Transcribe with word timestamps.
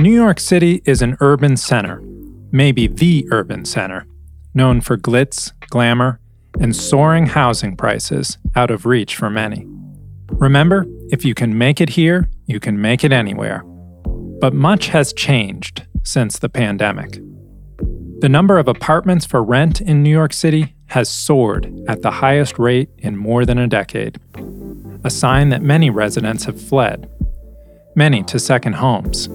New 0.00 0.14
York 0.14 0.40
City 0.40 0.80
is 0.86 1.02
an 1.02 1.18
urban 1.20 1.58
center, 1.58 2.00
maybe 2.50 2.86
the 2.86 3.28
urban 3.30 3.66
center, 3.66 4.06
known 4.54 4.80
for 4.80 4.96
glitz, 4.96 5.52
glamour, 5.68 6.18
and 6.58 6.74
soaring 6.74 7.26
housing 7.26 7.76
prices 7.76 8.38
out 8.54 8.70
of 8.70 8.86
reach 8.86 9.16
for 9.16 9.28
many. 9.28 9.66
Remember, 10.30 10.86
if 11.10 11.26
you 11.26 11.34
can 11.34 11.58
make 11.58 11.82
it 11.82 11.90
here, 11.90 12.30
you 12.46 12.58
can 12.58 12.80
make 12.80 13.04
it 13.04 13.12
anywhere. 13.12 13.62
But 14.40 14.54
much 14.54 14.88
has 14.88 15.12
changed 15.12 15.86
since 16.04 16.38
the 16.38 16.48
pandemic. 16.48 17.20
The 18.20 18.30
number 18.30 18.56
of 18.56 18.66
apartments 18.66 19.26
for 19.26 19.44
rent 19.44 19.82
in 19.82 20.02
New 20.02 20.08
York 20.08 20.32
City 20.32 20.74
has 20.86 21.10
soared 21.10 21.70
at 21.86 22.00
the 22.00 22.12
highest 22.12 22.58
rate 22.58 22.88
in 22.96 23.14
more 23.14 23.44
than 23.44 23.58
a 23.58 23.68
decade, 23.68 24.18
a 25.06 25.10
sign 25.10 25.50
that 25.50 25.62
many 25.62 25.88
residents 25.88 26.46
have 26.46 26.60
fled, 26.60 27.08
many 27.94 28.24
to 28.24 28.40
second 28.40 28.72
homes. 28.72 29.28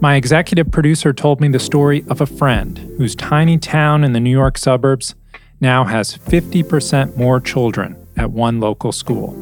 My 0.00 0.14
executive 0.14 0.70
producer 0.70 1.12
told 1.12 1.40
me 1.40 1.48
the 1.48 1.58
story 1.58 2.04
of 2.08 2.20
a 2.20 2.26
friend 2.26 2.78
whose 2.96 3.16
tiny 3.16 3.58
town 3.58 4.04
in 4.04 4.12
the 4.12 4.20
New 4.20 4.30
York 4.30 4.56
suburbs 4.56 5.16
now 5.60 5.82
has 5.82 6.16
50% 6.16 7.16
more 7.16 7.40
children 7.40 7.96
at 8.16 8.30
one 8.30 8.60
local 8.60 8.92
school. 8.92 9.32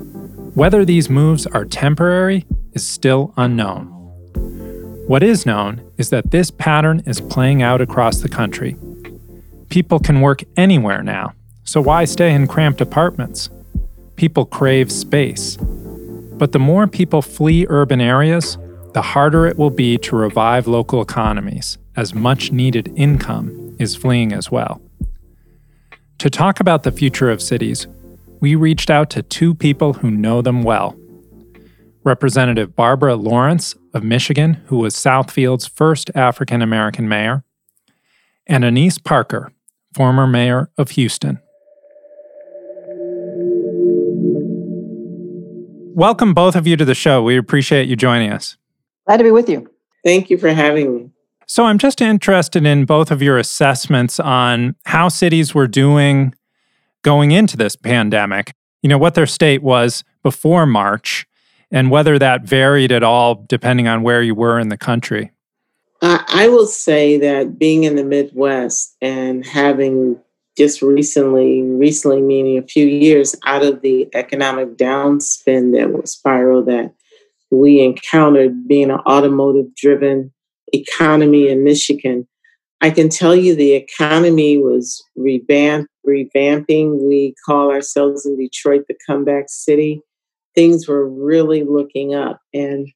Whether 0.55 0.87
these 0.87 1.11
moves 1.11 1.47
are 1.47 1.67
temporary 1.67 2.47
is 2.73 2.87
still 2.87 3.35
unknown. 3.37 3.89
What 5.07 5.23
is 5.23 5.45
known 5.45 5.83
is 5.99 6.09
that 6.09 6.31
this 6.31 6.51
pattern 6.51 7.03
is 7.05 7.21
playing 7.21 7.61
out 7.61 7.83
across 7.83 8.21
the 8.21 8.31
country. 8.31 8.79
People 9.69 9.99
can 9.99 10.23
work 10.23 10.45
anywhere 10.57 11.03
now, 11.03 11.35
so 11.63 11.83
why 11.83 12.07
stay 12.07 12.33
in 12.33 12.47
cramped 12.47 12.81
apartments? 12.81 13.51
People 14.17 14.47
crave 14.47 14.91
space. 14.91 15.57
But 15.57 16.53
the 16.53 16.59
more 16.59 16.87
people 16.87 17.23
flee 17.23 17.67
urban 17.69 18.01
areas, 18.01 18.59
the 18.95 19.03
harder 19.03 19.47
it 19.47 19.59
will 19.59 19.71
be 19.71 19.99
to 19.99 20.17
revive 20.17 20.67
local 20.67 21.03
economies, 21.03 21.79
as 21.97 22.15
much 22.15 22.51
needed 22.51 22.93
income 22.97 23.77
is 23.79 23.95
fleeing 23.95 24.33
as 24.33 24.51
well. 24.51 24.81
To 26.19 26.31
talk 26.31 26.61
about 26.61 26.83
the 26.83 26.93
future 26.93 27.31
of 27.31 27.43
cities, 27.43 27.87
we 28.41 28.55
reached 28.55 28.91
out 28.91 29.11
to 29.11 29.23
two 29.23 29.55
people 29.55 29.95
who 29.95 30.11
know 30.11 30.41
them 30.41 30.63
well. 30.63 30.97
Representative 32.05 32.75
Barbara 32.75 33.17
Lawrence 33.17 33.75
of 33.93 34.03
Michigan, 34.03 34.55
who 34.67 34.79
was 34.79 34.95
Southfield's 34.95 35.67
first 35.67 36.11
African 36.15 36.63
American 36.63 37.09
mayor, 37.09 37.45
and 38.47 38.65
Annise 38.65 38.99
Parker, 38.99 39.53
former 39.95 40.27
mayor 40.27 40.71
of 40.79 40.91
Houston. 40.93 41.41
Welcome, 45.97 46.35
both 46.35 46.57
of 46.57 46.67
you, 46.67 46.77
to 46.77 46.85
the 46.85 46.95
show. 46.95 47.23
We 47.23 47.39
appreciate 47.39 47.89
you 47.89 47.97
joining 47.97 48.31
us. 48.31 48.59
Glad 49.07 49.17
to 49.17 49.25
be 49.25 49.31
with 49.31 49.49
you. 49.49 49.71
Thank 50.05 50.29
you 50.29 50.37
for 50.37 50.53
having 50.53 50.95
me. 50.95 51.11
So, 51.47 51.65
I'm 51.65 51.79
just 51.79 52.03
interested 52.03 52.67
in 52.67 52.85
both 52.85 53.11
of 53.11 53.23
your 53.23 53.39
assessments 53.39 54.21
on 54.21 54.77
how 54.85 55.09
cities 55.09 55.55
were 55.55 55.67
doing 55.67 56.35
going 57.01 57.31
into 57.31 57.57
this 57.57 57.77
pandemic. 57.77 58.55
You 58.83 58.91
know, 58.91 58.99
what 58.99 59.15
their 59.15 59.25
state 59.25 59.63
was 59.63 60.05
before 60.23 60.67
March 60.67 61.27
and 61.71 61.91
whether 61.91 62.19
that 62.19 62.43
varied 62.43 62.93
at 62.93 63.03
all 63.03 63.47
depending 63.49 63.89
on 63.89 64.03
where 64.03 64.21
you 64.21 64.35
were 64.35 64.59
in 64.59 64.69
the 64.69 64.77
country. 64.77 65.33
Uh, 66.03 66.23
I 66.29 66.49
will 66.49 66.67
say 66.67 67.17
that 67.21 67.59
being 67.59 67.85
in 67.85 67.97
the 67.97 68.05
Midwest 68.05 68.95
and 69.01 69.47
having 69.47 70.21
just 70.57 70.83
recently, 70.83 71.63
recently 71.63 72.23
meaning 72.23 72.59
a 72.59 72.67
few 72.67 72.87
years 72.87 73.35
out 73.45 73.65
of 73.65 73.83
the 73.83 74.09
economic 74.15 74.77
downspin 74.77 75.73
that 75.73 75.93
was 75.93 76.13
spiral 76.13 76.65
that 76.65 76.93
we 77.51 77.81
encountered 77.81 78.67
being 78.67 78.91
an 78.91 79.01
automotive 79.01 79.75
driven 79.75 80.33
economy 80.73 81.49
in 81.49 81.65
Michigan, 81.65 82.27
I 82.81 82.91
can 82.91 83.09
tell 83.09 83.35
you 83.35 83.55
the 83.55 83.73
economy 83.73 84.59
was 84.59 85.03
revamp, 85.15 85.89
revamping. 86.07 87.03
We 87.09 87.35
call 87.45 87.71
ourselves 87.71 88.27
in 88.27 88.37
Detroit 88.37 88.85
the 88.89 88.97
comeback 89.07 89.47
city. 89.49 90.03
Things 90.55 90.89
were 90.89 91.09
really 91.09 91.63
looking 91.63 92.15
up. 92.15 92.41
And 92.53 92.89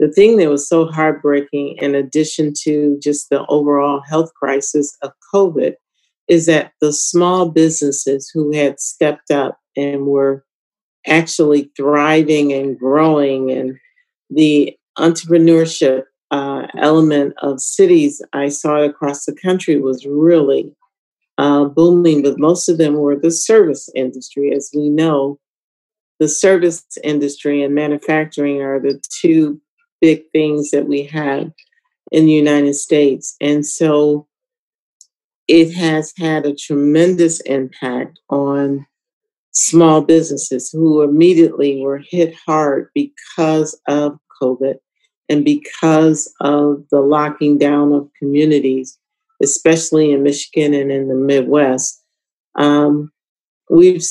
the 0.00 0.10
thing 0.10 0.36
that 0.36 0.48
was 0.48 0.68
so 0.68 0.86
heartbreaking, 0.86 1.76
in 1.78 1.94
addition 1.94 2.52
to 2.62 2.98
just 3.02 3.30
the 3.30 3.44
overall 3.46 4.00
health 4.08 4.32
crisis 4.34 4.96
of 5.02 5.12
COVID, 5.34 5.74
is 6.28 6.46
that 6.46 6.72
the 6.80 6.92
small 6.92 7.50
businesses 7.50 8.30
who 8.32 8.52
had 8.52 8.80
stepped 8.80 9.30
up 9.30 9.58
and 9.76 10.06
were 10.06 10.44
actually 11.06 11.70
thriving 11.76 12.52
and 12.52 12.78
growing 12.78 13.50
and 13.50 13.78
the 14.30 14.76
entrepreneurship 14.98 16.02
uh, 16.30 16.66
element 16.76 17.32
of 17.40 17.60
cities 17.60 18.20
I 18.32 18.48
saw 18.48 18.82
across 18.82 19.24
the 19.24 19.34
country 19.34 19.80
was 19.80 20.04
really 20.04 20.74
uh, 21.38 21.64
booming, 21.64 22.22
but 22.22 22.38
most 22.38 22.68
of 22.68 22.78
them 22.78 22.94
were 22.94 23.16
the 23.16 23.30
service 23.30 23.88
industry. 23.94 24.52
As 24.54 24.70
we 24.74 24.90
know, 24.90 25.38
the 26.18 26.28
service 26.28 26.84
industry 27.02 27.62
and 27.62 27.74
manufacturing 27.74 28.60
are 28.60 28.80
the 28.80 29.00
two 29.20 29.60
big 30.00 30.22
things 30.32 30.70
that 30.70 30.86
we 30.86 31.04
have 31.04 31.50
in 32.10 32.26
the 32.26 32.32
United 32.32 32.74
States. 32.74 33.36
And 33.40 33.64
so 33.64 34.26
it 35.48 35.72
has 35.72 36.12
had 36.18 36.44
a 36.44 36.54
tremendous 36.54 37.40
impact 37.40 38.20
on 38.28 38.86
small 39.52 40.02
businesses 40.02 40.70
who 40.70 41.02
immediately 41.02 41.80
were 41.80 41.98
hit 41.98 42.34
hard 42.46 42.88
because 42.94 43.78
of 43.88 44.18
COVID 44.40 44.74
and 45.28 45.44
because 45.44 46.32
of 46.40 46.84
the 46.90 47.00
locking 47.00 47.58
down 47.58 47.92
of 47.92 48.08
communities, 48.18 48.98
especially 49.42 50.12
in 50.12 50.22
Michigan 50.22 50.74
and 50.74 50.92
in 50.92 51.08
the 51.08 51.14
Midwest, 51.14 52.02
um, 52.56 53.10
we've, 53.70 54.02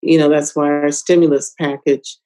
you 0.00 0.18
know, 0.18 0.28
that's 0.28 0.56
why 0.56 0.68
our 0.68 0.90
stimulus 0.90 1.54
package, 1.60 2.16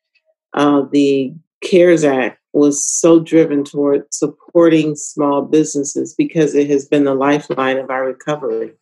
uh, 0.55 0.83
the 0.93 1.35
CARES 1.63 2.05
Act, 2.05 2.39
was 2.53 2.87
so 2.87 3.21
driven 3.21 3.65
toward 3.65 4.13
supporting 4.13 4.95
small 4.95 5.43
businesses 5.43 6.15
because 6.15 6.55
it 6.55 6.69
has 6.71 6.87
been 6.87 7.05
the 7.05 7.15
lifeline 7.15 7.79
of 7.79 7.91
our 7.91 8.05
recovery. 8.05 8.73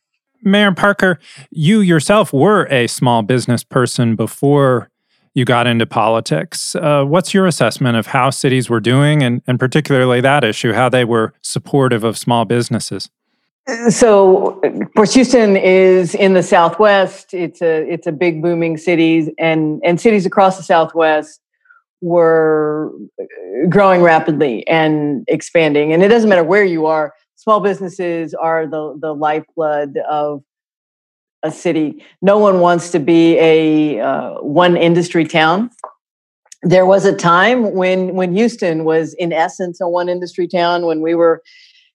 Mayor 0.42 0.72
Parker, 0.72 1.18
you 1.50 1.80
yourself 1.80 2.32
were 2.32 2.66
a 2.70 2.86
small 2.86 3.22
business 3.22 3.62
person 3.62 4.16
before 4.16 4.90
you 5.34 5.44
got 5.44 5.66
into 5.66 5.86
politics. 5.86 6.74
Uh, 6.74 7.04
what's 7.04 7.32
your 7.32 7.46
assessment 7.46 7.96
of 7.96 8.06
how 8.06 8.30
cities 8.30 8.68
were 8.68 8.80
doing, 8.80 9.22
and, 9.22 9.42
and 9.46 9.58
particularly 9.58 10.20
that 10.20 10.42
issue, 10.42 10.72
how 10.72 10.88
they 10.88 11.04
were 11.04 11.32
supportive 11.42 12.04
of 12.04 12.18
small 12.18 12.44
businesses? 12.44 13.10
So, 13.90 14.60
of 14.64 14.94
course, 14.94 15.14
Houston 15.14 15.56
is 15.56 16.14
in 16.14 16.34
the 16.34 16.42
Southwest. 16.42 17.32
It's 17.32 17.62
a 17.62 17.88
it's 17.88 18.06
a 18.06 18.12
big 18.12 18.42
booming 18.42 18.78
city, 18.78 19.32
and 19.38 19.80
and 19.84 20.00
cities 20.00 20.26
across 20.26 20.56
the 20.56 20.62
Southwest 20.64 21.40
were 22.00 22.92
growing 23.68 24.02
rapidly 24.02 24.66
and 24.66 25.24
expanding. 25.28 25.92
And 25.92 26.02
it 26.02 26.08
doesn't 26.08 26.28
matter 26.28 26.44
where 26.44 26.64
you 26.64 26.86
are; 26.86 27.14
small 27.36 27.60
businesses 27.60 28.34
are 28.34 28.66
the 28.66 28.98
the 29.00 29.14
lifeblood 29.14 29.98
of 30.08 30.42
a 31.42 31.50
city. 31.50 32.04
No 32.20 32.38
one 32.38 32.60
wants 32.60 32.90
to 32.90 32.98
be 32.98 33.38
a 33.38 34.00
uh, 34.00 34.34
one 34.40 34.76
industry 34.76 35.24
town. 35.24 35.70
There 36.62 36.84
was 36.84 37.06
a 37.06 37.14
time 37.14 37.74
when 37.74 38.14
when 38.14 38.34
Houston 38.34 38.84
was 38.84 39.14
in 39.14 39.32
essence 39.32 39.80
a 39.80 39.88
one 39.88 40.08
industry 40.08 40.46
town 40.46 40.86
when 40.86 41.00
we 41.00 41.14
were 41.14 41.42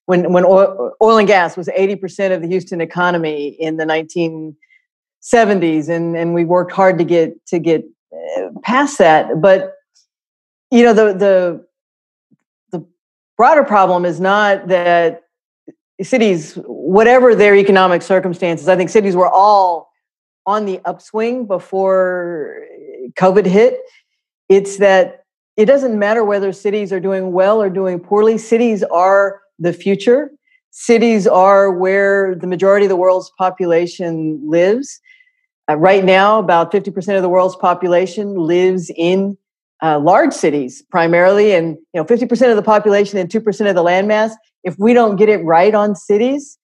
when 0.06 0.34
when 0.34 0.46
oil, 0.46 0.92
oil 1.02 1.18
and 1.18 1.28
gas 1.28 1.58
was 1.58 1.68
80% 1.68 2.34
of 2.34 2.42
the 2.42 2.48
Houston 2.48 2.82
economy 2.82 3.50
in 3.60 3.78
the 3.78 3.86
1970s 3.86 5.90
and 5.90 6.16
and 6.16 6.34
we 6.34 6.46
worked 6.46 6.72
hard 6.72 6.98
to 6.98 7.04
get 7.04 7.46
to 7.48 7.60
get 7.60 7.84
uh, 8.14 8.50
past 8.64 8.98
that 8.98 9.42
but 9.42 9.75
you 10.76 10.84
know 10.84 10.94
the 10.94 11.14
the 11.14 11.66
the 12.72 12.86
broader 13.38 13.64
problem 13.64 14.06
is 14.06 14.20
not 14.20 14.68
that 14.68 15.22
cities, 16.02 16.56
whatever 16.66 17.36
their 17.36 17.56
economic 17.56 18.02
circumstances, 18.02 18.68
I 18.68 18.76
think 18.76 18.90
cities 18.90 19.16
were 19.16 19.30
all 19.30 19.90
on 20.46 20.66
the 20.66 20.82
upswing 20.86 21.48
before 21.48 22.62
COVID 23.18 23.46
hit. 23.46 23.80
It's 24.50 24.78
that 24.78 25.24
it 25.58 25.66
doesn't 25.66 25.98
matter 25.98 26.24
whether 26.24 26.52
cities 26.52 26.92
are 26.92 27.00
doing 27.00 27.32
well 27.32 27.62
or 27.62 27.70
doing 27.70 28.00
poorly, 28.00 28.38
cities 28.38 28.84
are 28.84 29.42
the 29.58 29.72
future. 29.72 30.32
Cities 30.72 31.26
are 31.26 31.72
where 31.72 32.36
the 32.36 32.48
majority 32.48 32.86
of 32.86 32.90
the 32.90 32.98
world's 32.98 33.32
population 33.38 34.42
lives. 34.46 35.00
Uh, 35.70 35.78
right 35.78 36.04
now, 36.04 36.38
about 36.38 36.70
50% 36.74 37.16
of 37.16 37.22
the 37.22 37.30
world's 37.30 37.56
population 37.56 38.36
lives 38.36 38.92
in 38.98 39.38
uh, 39.82 40.00
large 40.00 40.34
cities 40.34 40.82
primarily, 40.90 41.54
and 41.54 41.78
you 41.94 42.02
know, 42.02 42.06
50% 42.06 42.50
of 42.50 42.56
the 42.56 42.64
population 42.64 43.18
and 43.20 43.30
2% 43.30 43.70
of 43.70 43.76
the 43.76 43.84
landmass 43.84 44.32
if 44.66 44.78
we 44.80 44.94
don't 44.94 45.16
get 45.16 45.30
it 45.30 45.38
right 45.46 45.74
on 45.74 45.96
cities, 45.96 46.58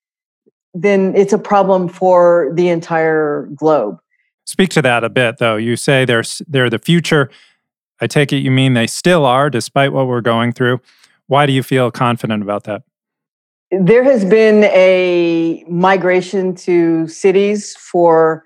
then 0.74 1.14
it's 1.16 1.32
a 1.32 1.38
problem 1.38 1.88
for 1.88 2.52
the 2.56 2.68
entire 2.68 3.48
globe. 3.56 4.00
Speak 4.46 4.70
to 4.72 4.82
that 4.82 5.04
a 5.04 5.10
bit, 5.10 5.38
though. 5.38 5.56
You 5.56 5.78
say 5.78 6.04
they're 6.04 6.24
they're 6.48 6.70
the 6.70 6.80
future. 6.80 7.30
I 8.02 8.08
take 8.08 8.34
it 8.34 8.38
you 8.38 8.50
mean 8.52 8.74
they 8.74 8.88
still 8.88 9.26
are, 9.26 9.50
despite 9.50 9.94
what 9.94 10.08
we're 10.08 10.22
going 10.22 10.52
through. 10.52 10.82
Why 11.28 11.46
do 11.46 11.54
you 11.54 11.62
feel 11.64 11.92
confident 11.92 12.42
about 12.42 12.64
that? 12.64 12.82
There 13.70 14.04
has 14.04 14.26
been 14.26 14.66
a 14.66 15.64
migration 15.70 16.56
to 16.56 17.08
cities 17.08 17.76
for 17.76 18.44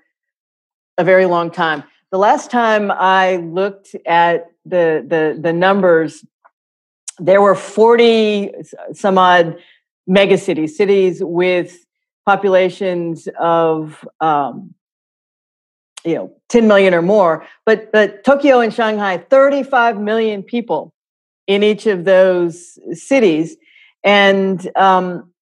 a 0.98 1.02
very 1.02 1.26
long 1.26 1.50
time. 1.50 1.82
The 2.12 2.18
last 2.18 2.50
time 2.50 2.90
I 2.90 3.36
looked 3.36 3.96
at 4.06 4.46
the 4.64 5.04
the, 5.06 5.38
the 5.40 5.52
numbers, 5.52 6.24
there 7.18 7.40
were 7.42 7.54
40 7.54 8.52
some 8.92 9.18
odd 9.18 9.56
megacities, 10.08 10.70
cities 10.70 11.18
with 11.22 11.84
populations 12.24 13.28
of 13.40 14.06
um, 14.20 14.74
you 16.04 16.14
know 16.14 16.32
10 16.48 16.68
million 16.68 16.94
or 16.94 17.02
more. 17.02 17.44
But 17.64 17.90
but 17.90 18.22
tokyo 18.24 18.60
and 18.60 18.72
shanghai 18.72 19.18
35 19.18 20.00
million 20.00 20.42
people 20.42 20.92
in 21.48 21.62
each 21.62 21.86
of 21.86 22.04
those 22.04 22.78
cities. 22.92 23.56
And 24.04 24.70
um, 24.76 25.32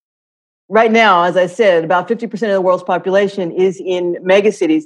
right 0.70 0.90
now 0.90 1.24
as 1.24 1.36
i 1.36 1.46
said 1.46 1.84
about 1.84 2.08
50% 2.08 2.32
of 2.32 2.40
the 2.40 2.60
world's 2.60 2.82
population 2.82 3.52
is 3.52 3.80
in 3.84 4.16
megacities 4.24 4.84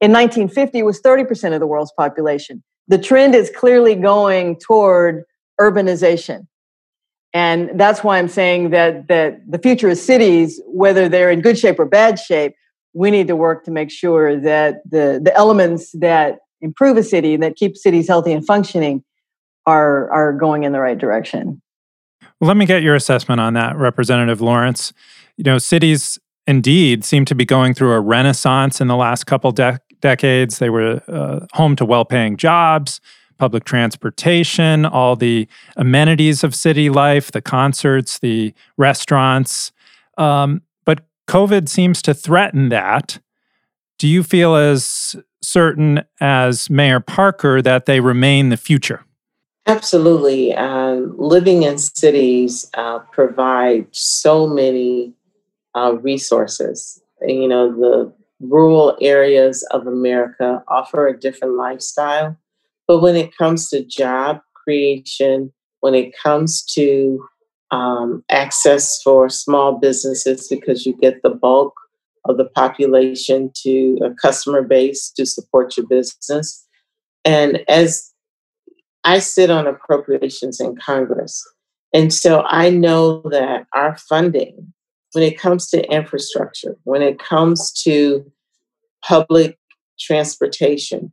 in 0.00 0.12
1950 0.12 0.78
it 0.78 0.84
was 0.84 1.00
30% 1.00 1.54
of 1.54 1.60
the 1.60 1.66
world's 1.66 1.92
population 1.96 2.62
the 2.88 2.98
trend 2.98 3.34
is 3.34 3.50
clearly 3.50 3.94
going 3.94 4.58
toward 4.58 5.24
urbanization 5.60 6.46
and 7.34 7.70
that's 7.74 8.02
why 8.02 8.18
i'm 8.18 8.28
saying 8.28 8.70
that 8.70 9.08
that 9.08 9.38
the 9.50 9.58
future 9.58 9.90
of 9.90 9.98
cities 9.98 10.60
whether 10.66 11.08
they're 11.08 11.30
in 11.30 11.40
good 11.40 11.58
shape 11.58 11.78
or 11.78 11.84
bad 11.84 12.18
shape 12.18 12.54
we 12.98 13.10
need 13.10 13.28
to 13.28 13.36
work 13.36 13.64
to 13.64 13.70
make 13.70 13.90
sure 13.90 14.38
that 14.40 14.82
the, 14.88 15.20
the 15.22 15.34
elements 15.36 15.92
that 15.92 16.38
improve 16.60 16.96
a 16.96 17.02
city 17.02 17.34
and 17.34 17.42
that 17.42 17.56
keep 17.56 17.76
cities 17.76 18.08
healthy 18.08 18.32
and 18.32 18.44
functioning 18.44 19.04
are, 19.66 20.10
are 20.10 20.32
going 20.32 20.64
in 20.64 20.72
the 20.72 20.80
right 20.80 20.98
direction. 20.98 21.62
Let 22.40 22.56
me 22.56 22.66
get 22.66 22.82
your 22.82 22.94
assessment 22.94 23.40
on 23.40 23.54
that, 23.54 23.76
Representative 23.76 24.40
Lawrence. 24.40 24.92
You 25.36 25.44
know, 25.44 25.58
cities 25.58 26.18
indeed 26.46 27.04
seem 27.04 27.24
to 27.26 27.34
be 27.34 27.44
going 27.44 27.74
through 27.74 27.92
a 27.92 28.00
renaissance 28.00 28.80
in 28.80 28.88
the 28.88 28.96
last 28.96 29.24
couple 29.26 29.52
de- 29.52 29.78
decades. 30.00 30.58
They 30.58 30.70
were 30.70 31.02
uh, 31.08 31.46
home 31.52 31.76
to 31.76 31.84
well 31.84 32.04
paying 32.04 32.36
jobs, 32.36 33.00
public 33.38 33.64
transportation, 33.64 34.84
all 34.84 35.16
the 35.16 35.48
amenities 35.76 36.44
of 36.44 36.54
city 36.54 36.90
life, 36.90 37.32
the 37.32 37.42
concerts, 37.42 38.18
the 38.18 38.52
restaurants. 38.76 39.72
Um, 40.16 40.62
but 40.84 41.06
COVID 41.28 41.68
seems 41.68 42.02
to 42.02 42.14
threaten 42.14 42.68
that. 42.68 43.20
Do 43.98 44.08
you 44.08 44.22
feel 44.22 44.54
as 44.54 45.16
certain 45.42 46.02
as 46.20 46.68
Mayor 46.70 47.00
Parker 47.00 47.62
that 47.62 47.86
they 47.86 48.00
remain 48.00 48.48
the 48.48 48.56
future? 48.56 49.04
Absolutely. 49.66 50.54
Um, 50.54 51.14
living 51.18 51.62
in 51.62 51.78
cities 51.78 52.70
uh, 52.74 53.00
provide 53.12 53.86
so 53.92 54.46
many 54.46 55.12
uh, 55.74 55.96
resources. 56.00 57.02
You 57.20 57.48
know, 57.48 57.70
the 57.72 58.12
rural 58.40 58.96
areas 59.00 59.66
of 59.70 59.86
America 59.86 60.62
offer 60.68 61.08
a 61.08 61.18
different 61.18 61.56
lifestyle. 61.56 62.36
But 62.86 63.00
when 63.00 63.16
it 63.16 63.36
comes 63.36 63.68
to 63.70 63.84
job 63.84 64.40
creation, 64.54 65.52
when 65.80 65.94
it 65.94 66.14
comes 66.22 66.64
to 66.74 67.26
um, 67.70 68.24
access 68.30 69.02
for 69.02 69.28
small 69.28 69.78
businesses 69.78 70.48
because 70.48 70.86
you 70.86 70.96
get 70.96 71.22
the 71.22 71.30
bulk 71.30 71.74
of 72.24 72.36
the 72.36 72.46
population 72.46 73.50
to 73.62 73.98
a 74.02 74.10
customer 74.14 74.62
base 74.62 75.10
to 75.16 75.26
support 75.26 75.76
your 75.76 75.86
business. 75.86 76.66
And 77.24 77.60
as 77.68 78.12
I 79.04 79.18
sit 79.18 79.50
on 79.50 79.66
appropriations 79.66 80.60
in 80.60 80.76
Congress, 80.76 81.46
and 81.94 82.12
so 82.12 82.42
I 82.42 82.70
know 82.70 83.22
that 83.30 83.66
our 83.74 83.96
funding, 83.96 84.72
when 85.12 85.24
it 85.24 85.38
comes 85.38 85.68
to 85.70 85.84
infrastructure, 85.90 86.76
when 86.84 87.02
it 87.02 87.18
comes 87.18 87.72
to 87.84 88.30
public 89.02 89.58
transportation, 89.98 91.12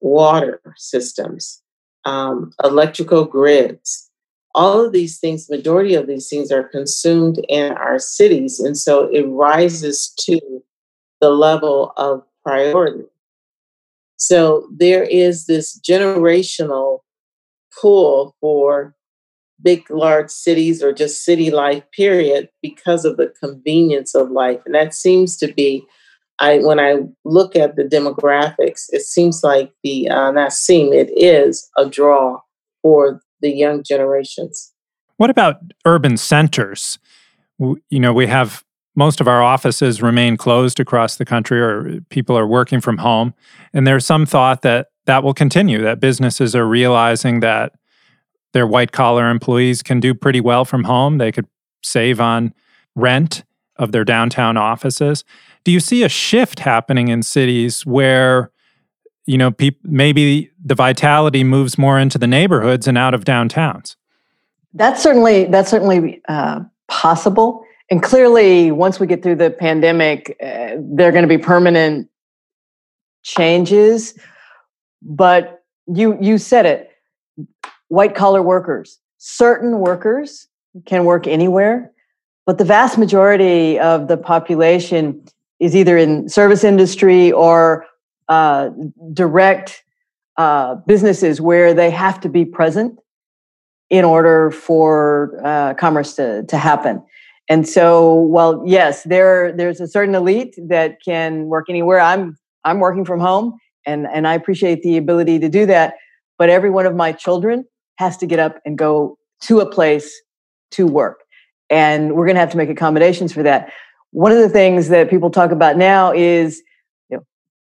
water 0.00 0.60
systems, 0.76 1.62
um, 2.04 2.52
electrical 2.64 3.24
grids, 3.24 4.10
all 4.54 4.84
of 4.84 4.92
these 4.92 5.18
things, 5.18 5.48
majority 5.48 5.94
of 5.94 6.06
these 6.06 6.28
things 6.28 6.50
are 6.50 6.64
consumed 6.64 7.44
in 7.48 7.72
our 7.72 7.98
cities. 7.98 8.58
And 8.58 8.76
so 8.76 9.04
it 9.12 9.22
rises 9.22 10.12
to 10.20 10.40
the 11.20 11.30
level 11.30 11.92
of 11.96 12.24
priority. 12.44 13.04
So 14.16 14.68
there 14.72 15.04
is 15.04 15.46
this 15.46 15.78
generational 15.80 17.00
pull 17.80 18.34
for 18.40 18.96
big, 19.62 19.90
large 19.90 20.30
cities 20.30 20.82
or 20.82 20.92
just 20.92 21.24
city 21.24 21.50
life, 21.50 21.82
period, 21.92 22.48
because 22.62 23.04
of 23.04 23.16
the 23.16 23.32
convenience 23.42 24.14
of 24.14 24.30
life. 24.30 24.60
And 24.64 24.74
that 24.74 24.94
seems 24.94 25.36
to 25.38 25.52
be, 25.52 25.84
I 26.38 26.58
when 26.58 26.78
I 26.78 26.98
look 27.24 27.56
at 27.56 27.76
the 27.76 27.84
demographics, 27.84 28.86
it 28.90 29.02
seems 29.02 29.42
like 29.42 29.72
the, 29.82 30.08
uh, 30.08 30.30
not 30.30 30.52
seem, 30.52 30.92
it 30.92 31.10
is 31.16 31.68
a 31.76 31.86
draw 31.86 32.40
for 32.82 33.20
the 33.40 33.50
young 33.50 33.82
generations. 33.82 34.72
What 35.16 35.30
about 35.30 35.56
urban 35.84 36.16
centers? 36.16 36.98
You 37.58 37.98
know, 37.98 38.12
we 38.12 38.28
have 38.28 38.64
most 38.94 39.20
of 39.20 39.28
our 39.28 39.42
offices 39.42 40.02
remain 40.02 40.36
closed 40.36 40.80
across 40.80 41.16
the 41.16 41.24
country, 41.24 41.60
or 41.60 42.00
people 42.10 42.36
are 42.36 42.46
working 42.46 42.80
from 42.80 42.98
home. 42.98 43.32
And 43.72 43.86
there's 43.86 44.06
some 44.06 44.26
thought 44.26 44.62
that 44.62 44.88
that 45.06 45.22
will 45.22 45.34
continue, 45.34 45.80
that 45.82 46.00
businesses 46.00 46.54
are 46.54 46.66
realizing 46.66 47.40
that 47.40 47.72
their 48.52 48.66
white 48.66 48.92
collar 48.92 49.28
employees 49.30 49.82
can 49.82 50.00
do 50.00 50.14
pretty 50.14 50.40
well 50.40 50.64
from 50.64 50.84
home. 50.84 51.18
They 51.18 51.32
could 51.32 51.46
save 51.82 52.20
on 52.20 52.52
rent 52.94 53.44
of 53.76 53.92
their 53.92 54.04
downtown 54.04 54.56
offices. 54.56 55.24
Do 55.64 55.70
you 55.70 55.80
see 55.80 56.02
a 56.02 56.08
shift 56.08 56.60
happening 56.60 57.08
in 57.08 57.22
cities 57.22 57.86
where 57.86 58.50
you 59.28 59.36
know, 59.36 59.50
peop- 59.50 59.78
maybe 59.84 60.50
the 60.64 60.74
vitality 60.74 61.44
moves 61.44 61.76
more 61.76 61.98
into 61.98 62.16
the 62.16 62.26
neighborhoods 62.26 62.88
and 62.88 62.96
out 62.96 63.12
of 63.12 63.24
downtowns. 63.24 63.94
That's 64.72 65.02
certainly 65.02 65.44
that's 65.44 65.70
certainly 65.70 66.22
uh, 66.28 66.60
possible. 66.88 67.62
And 67.90 68.02
clearly, 68.02 68.72
once 68.72 68.98
we 68.98 69.06
get 69.06 69.22
through 69.22 69.36
the 69.36 69.50
pandemic, 69.50 70.34
uh, 70.42 70.76
there 70.78 71.08
are 71.08 71.12
going 71.12 71.22
to 71.22 71.28
be 71.28 71.36
permanent 71.36 72.08
changes. 73.22 74.18
But 75.02 75.62
you 75.86 76.16
you 76.22 76.38
said 76.38 76.64
it, 76.64 76.90
white 77.88 78.14
collar 78.14 78.42
workers, 78.42 78.98
certain 79.18 79.80
workers 79.80 80.48
can 80.86 81.04
work 81.04 81.26
anywhere, 81.26 81.90
but 82.46 82.58
the 82.58 82.64
vast 82.64 82.98
majority 82.98 83.78
of 83.78 84.08
the 84.08 84.16
population 84.16 85.24
is 85.60 85.74
either 85.74 85.98
in 85.98 86.28
service 86.28 86.64
industry 86.64 87.32
or 87.32 87.84
uh, 88.28 88.70
direct 89.12 89.82
uh, 90.36 90.76
businesses 90.86 91.40
where 91.40 91.74
they 91.74 91.90
have 91.90 92.20
to 92.20 92.28
be 92.28 92.44
present 92.44 92.98
in 93.90 94.04
order 94.04 94.50
for 94.50 95.40
uh, 95.44 95.74
commerce 95.74 96.14
to, 96.14 96.44
to 96.44 96.56
happen. 96.56 97.02
And 97.48 97.66
so, 97.66 98.14
well, 98.14 98.62
yes, 98.66 99.02
there 99.04 99.52
there's 99.52 99.80
a 99.80 99.88
certain 99.88 100.14
elite 100.14 100.54
that 100.68 100.98
can 101.02 101.46
work 101.46 101.66
anywhere. 101.70 101.98
I'm 101.98 102.36
I'm 102.64 102.78
working 102.78 103.06
from 103.06 103.20
home, 103.20 103.58
and 103.86 104.06
and 104.06 104.28
I 104.28 104.34
appreciate 104.34 104.82
the 104.82 104.98
ability 104.98 105.38
to 105.38 105.48
do 105.48 105.64
that. 105.66 105.94
But 106.36 106.50
every 106.50 106.68
one 106.70 106.84
of 106.84 106.94
my 106.94 107.12
children 107.12 107.64
has 107.98 108.16
to 108.16 108.26
get 108.26 108.38
up 108.38 108.60
and 108.64 108.76
go 108.76 109.16
to 109.42 109.60
a 109.60 109.70
place 109.70 110.12
to 110.72 110.86
work, 110.86 111.20
and 111.70 112.14
we're 112.14 112.26
going 112.26 112.36
to 112.36 112.40
have 112.40 112.50
to 112.50 112.56
make 112.56 112.70
accommodations 112.70 113.32
for 113.32 113.42
that. 113.42 113.72
One 114.10 114.32
of 114.32 114.38
the 114.38 114.48
things 114.48 114.88
that 114.88 115.10
people 115.10 115.30
talk 115.30 115.50
about 115.50 115.76
now 115.76 116.12
is 116.12 116.62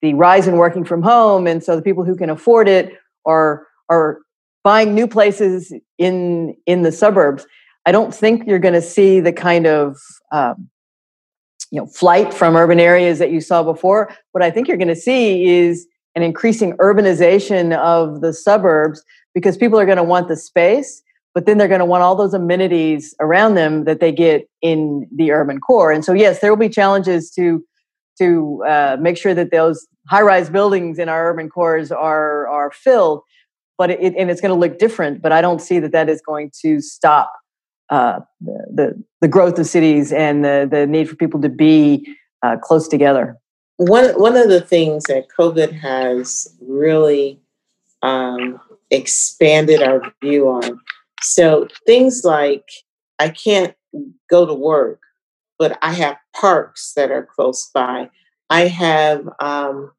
the 0.03 0.13
rise 0.13 0.47
in 0.47 0.57
working 0.57 0.83
from 0.83 1.01
home 1.01 1.47
and 1.47 1.63
so 1.63 1.77
the 1.77 1.81
people 1.81 2.03
who 2.03 2.15
can 2.15 2.29
afford 2.29 2.67
it 2.67 2.93
are 3.25 3.65
are 3.89 4.19
buying 4.63 4.93
new 4.93 5.07
places 5.07 5.73
in 5.97 6.55
in 6.67 6.83
the 6.83 6.91
suburbs. 6.91 7.47
I 7.85 7.91
don't 7.91 8.13
think 8.13 8.45
you're 8.45 8.59
going 8.59 8.73
to 8.75 8.81
see 8.81 9.21
the 9.21 9.31
kind 9.31 9.65
of 9.65 9.97
um, 10.31 10.69
you 11.71 11.79
know 11.79 11.87
flight 11.87 12.33
from 12.33 12.57
urban 12.57 12.81
areas 12.81 13.17
that 13.19 13.31
you 13.31 13.39
saw 13.39 13.63
before. 13.63 14.13
What 14.33 14.43
i 14.43 14.51
think 14.51 14.67
you're 14.67 14.77
going 14.77 14.87
to 14.89 14.95
see 14.95 15.45
is 15.45 15.87
an 16.15 16.21
increasing 16.21 16.73
urbanization 16.77 17.75
of 17.77 18.19
the 18.19 18.33
suburbs 18.33 19.03
because 19.33 19.57
people 19.57 19.79
are 19.79 19.85
going 19.85 19.97
to 19.97 20.03
want 20.03 20.27
the 20.27 20.37
space 20.37 21.01
but 21.33 21.47
then 21.47 21.57
they're 21.57 21.67
going 21.67 21.79
to 21.79 21.85
want 21.85 22.03
all 22.03 22.15
those 22.15 22.35
amenities 22.35 23.15
around 23.19 23.55
them 23.55 23.85
that 23.85 23.99
they 23.99 24.11
get 24.11 24.47
in 24.61 25.07
the 25.15 25.31
urban 25.31 25.59
core 25.59 25.91
and 25.91 26.05
so 26.05 26.13
yes 26.13 26.39
there 26.39 26.51
will 26.51 26.57
be 26.57 26.69
challenges 26.69 27.31
to 27.31 27.63
to 28.17 28.63
uh, 28.67 28.97
make 28.99 29.17
sure 29.17 29.33
that 29.33 29.51
those 29.51 29.87
high-rise 30.07 30.49
buildings 30.49 30.99
in 30.99 31.09
our 31.09 31.29
urban 31.29 31.49
cores 31.49 31.91
are 31.91 32.47
are 32.47 32.71
filled, 32.71 33.21
but 33.77 33.89
it, 33.91 34.13
and 34.17 34.29
it's 34.29 34.41
going 34.41 34.53
to 34.53 34.59
look 34.59 34.77
different. 34.77 35.21
But 35.21 35.31
I 35.31 35.41
don't 35.41 35.61
see 35.61 35.79
that 35.79 35.91
that 35.91 36.09
is 36.09 36.21
going 36.21 36.51
to 36.61 36.81
stop 36.81 37.31
uh, 37.89 38.19
the, 38.41 39.01
the, 39.21 39.27
growth 39.27 39.59
of 39.59 39.67
cities 39.67 40.11
and 40.11 40.43
the 40.43 40.67
the 40.69 40.85
need 40.87 41.09
for 41.09 41.15
people 41.15 41.41
to 41.41 41.49
be 41.49 42.15
uh, 42.41 42.57
close 42.61 42.87
together. 42.87 43.37
One 43.77 44.09
one 44.19 44.35
of 44.35 44.49
the 44.49 44.61
things 44.61 45.03
that 45.05 45.25
COVID 45.37 45.71
has 45.79 46.47
really 46.61 47.41
um, 48.01 48.59
expanded 48.91 49.81
our 49.81 50.01
view 50.21 50.47
on. 50.47 50.79
So 51.21 51.67
things 51.85 52.23
like 52.23 52.69
I 53.19 53.29
can't 53.29 53.73
go 54.29 54.45
to 54.45 54.53
work, 54.53 55.01
but 55.57 55.77
I 55.81 55.93
have 55.93 56.17
parks 56.35 56.93
that 56.95 57.11
are 57.11 57.25
close 57.25 57.69
by. 57.73 58.09
I 58.49 58.67
have 58.67 59.27
um, 59.39 59.91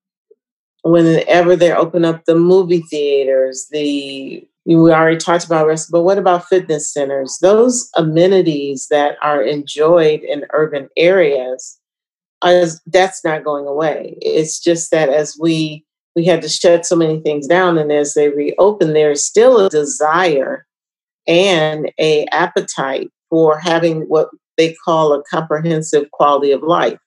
whenever 0.82 1.56
they 1.56 1.72
open 1.72 2.04
up 2.04 2.24
the 2.24 2.34
movie 2.34 2.82
theaters, 2.82 3.68
the 3.70 4.46
we 4.66 4.74
already 4.74 5.18
talked 5.18 5.44
about 5.44 5.66
rest, 5.66 5.90
but 5.90 6.02
what 6.02 6.16
about 6.16 6.48
fitness 6.48 6.90
centers? 6.90 7.38
Those 7.42 7.90
amenities 7.96 8.86
that 8.88 9.16
are 9.20 9.42
enjoyed 9.42 10.20
in 10.20 10.46
urban 10.54 10.88
areas, 10.96 11.78
as 12.42 12.80
that's 12.86 13.22
not 13.24 13.44
going 13.44 13.66
away. 13.66 14.16
It's 14.22 14.58
just 14.58 14.90
that 14.90 15.10
as 15.10 15.36
we 15.38 15.84
we 16.16 16.24
had 16.24 16.42
to 16.42 16.48
shut 16.48 16.86
so 16.86 16.96
many 16.96 17.20
things 17.20 17.46
down, 17.46 17.78
and 17.78 17.90
as 17.92 18.14
they 18.14 18.28
reopen, 18.28 18.92
there 18.92 19.10
is 19.10 19.26
still 19.26 19.58
a 19.58 19.70
desire 19.70 20.66
and 21.26 21.90
a 21.98 22.26
appetite 22.26 23.10
for 23.30 23.58
having 23.58 24.02
what 24.02 24.28
they 24.56 24.74
call 24.84 25.12
a 25.12 25.22
comprehensive 25.24 26.10
quality 26.12 26.52
of 26.52 26.62
life. 26.62 26.98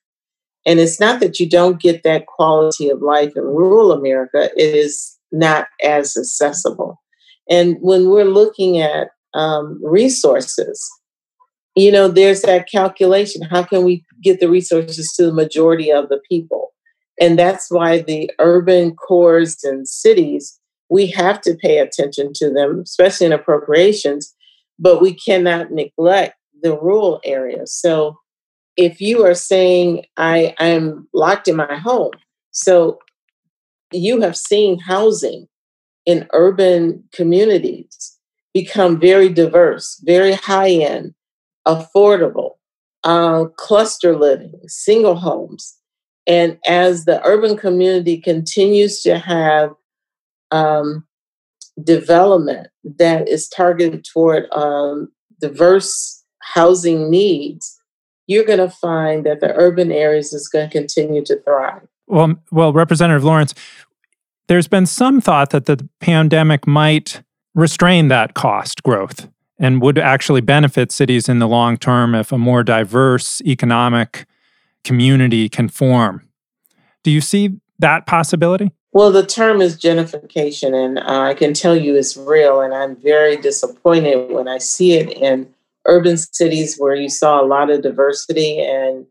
And 0.65 0.79
it's 0.79 0.99
not 0.99 1.21
that 1.21 1.39
you 1.39 1.49
don't 1.49 1.79
get 1.79 2.03
that 2.03 2.25
quality 2.25 2.89
of 2.89 3.01
life 3.01 3.31
in 3.35 3.43
rural 3.43 3.93
America, 3.93 4.49
it 4.57 4.75
is 4.75 5.17
not 5.31 5.67
as 5.83 6.17
accessible. 6.17 7.01
And 7.49 7.77
when 7.79 8.09
we're 8.09 8.25
looking 8.25 8.79
at 8.79 9.09
um, 9.33 9.79
resources, 9.81 10.85
you 11.75 11.91
know, 11.91 12.07
there's 12.07 12.41
that 12.41 12.69
calculation. 12.69 13.43
How 13.43 13.63
can 13.63 13.83
we 13.83 14.03
get 14.21 14.39
the 14.39 14.49
resources 14.49 15.13
to 15.15 15.27
the 15.27 15.33
majority 15.33 15.91
of 15.91 16.09
the 16.09 16.19
people? 16.29 16.73
And 17.19 17.37
that's 17.37 17.71
why 17.71 18.01
the 18.01 18.29
urban 18.39 18.95
cores 18.95 19.63
and 19.63 19.87
cities, 19.87 20.59
we 20.89 21.07
have 21.07 21.41
to 21.41 21.55
pay 21.55 21.79
attention 21.79 22.31
to 22.35 22.51
them, 22.51 22.81
especially 22.81 23.27
in 23.27 23.33
appropriations, 23.33 24.33
but 24.79 25.01
we 25.01 25.13
cannot 25.13 25.71
neglect 25.71 26.35
the 26.61 26.77
rural 26.77 27.19
areas. 27.23 27.73
So 27.73 28.19
if 28.75 29.01
you 29.01 29.25
are 29.25 29.33
saying, 29.33 30.05
I 30.17 30.55
am 30.59 31.07
locked 31.13 31.47
in 31.47 31.55
my 31.55 31.75
home, 31.77 32.11
so 32.51 32.99
you 33.91 34.21
have 34.21 34.37
seen 34.37 34.79
housing 34.79 35.47
in 36.05 36.27
urban 36.33 37.03
communities 37.11 38.17
become 38.53 38.99
very 38.99 39.29
diverse, 39.29 40.01
very 40.03 40.33
high 40.33 40.69
end, 40.69 41.13
affordable, 41.67 42.53
uh, 43.03 43.45
cluster 43.55 44.15
living, 44.15 44.59
single 44.67 45.15
homes. 45.15 45.76
And 46.27 46.59
as 46.67 47.05
the 47.05 47.25
urban 47.25 47.57
community 47.57 48.17
continues 48.17 49.01
to 49.03 49.17
have 49.17 49.73
um, 50.51 51.05
development 51.81 52.67
that 52.83 53.29
is 53.29 53.47
targeted 53.47 54.05
toward 54.05 54.51
um, 54.51 55.09
diverse 55.39 56.23
housing 56.39 57.09
needs, 57.09 57.79
you're 58.27 58.45
going 58.45 58.59
to 58.59 58.69
find 58.69 59.25
that 59.25 59.39
the 59.39 59.53
urban 59.55 59.91
areas 59.91 60.33
is 60.33 60.49
going 60.49 60.69
to 60.69 60.71
continue 60.77 61.23
to 61.25 61.41
thrive. 61.43 61.87
Well, 62.07 62.35
well, 62.51 62.73
Representative 62.73 63.23
Lawrence, 63.23 63.53
there's 64.47 64.67
been 64.67 64.85
some 64.85 65.21
thought 65.21 65.51
that 65.51 65.65
the 65.65 65.87
pandemic 65.99 66.67
might 66.67 67.21
restrain 67.55 68.09
that 68.09 68.33
cost 68.33 68.83
growth 68.83 69.29
and 69.59 69.81
would 69.81 69.97
actually 69.97 70.41
benefit 70.41 70.91
cities 70.91 71.27
in 71.27 71.39
the 71.39 71.47
long 71.47 71.77
term 71.77 72.13
if 72.13 72.31
a 72.31 72.37
more 72.37 72.63
diverse 72.63 73.41
economic 73.41 74.25
community 74.87 75.49
can 75.49 75.67
form. 75.67 76.21
Do 77.03 77.11
you 77.11 77.19
see 77.19 77.59
that 77.79 78.07
possibility? 78.07 78.71
Well, 78.93 79.11
the 79.11 79.25
term 79.25 79.61
is 79.61 79.77
gentrification, 79.77 80.73
and 80.73 80.97
uh, 80.97 81.21
I 81.21 81.33
can 81.33 81.53
tell 81.53 81.75
you 81.75 81.95
it's 81.95 82.15
real, 82.15 82.61
and 82.61 82.73
I'm 82.73 82.95
very 82.95 83.35
disappointed 83.35 84.31
when 84.31 84.47
I 84.47 84.57
see 84.57 84.93
it 84.93 85.11
in 85.11 85.53
urban 85.85 86.17
cities 86.17 86.77
where 86.77 86.95
you 86.95 87.09
saw 87.09 87.41
a 87.41 87.45
lot 87.45 87.69
of 87.69 87.81
diversity 87.81 88.59
and 88.59 89.05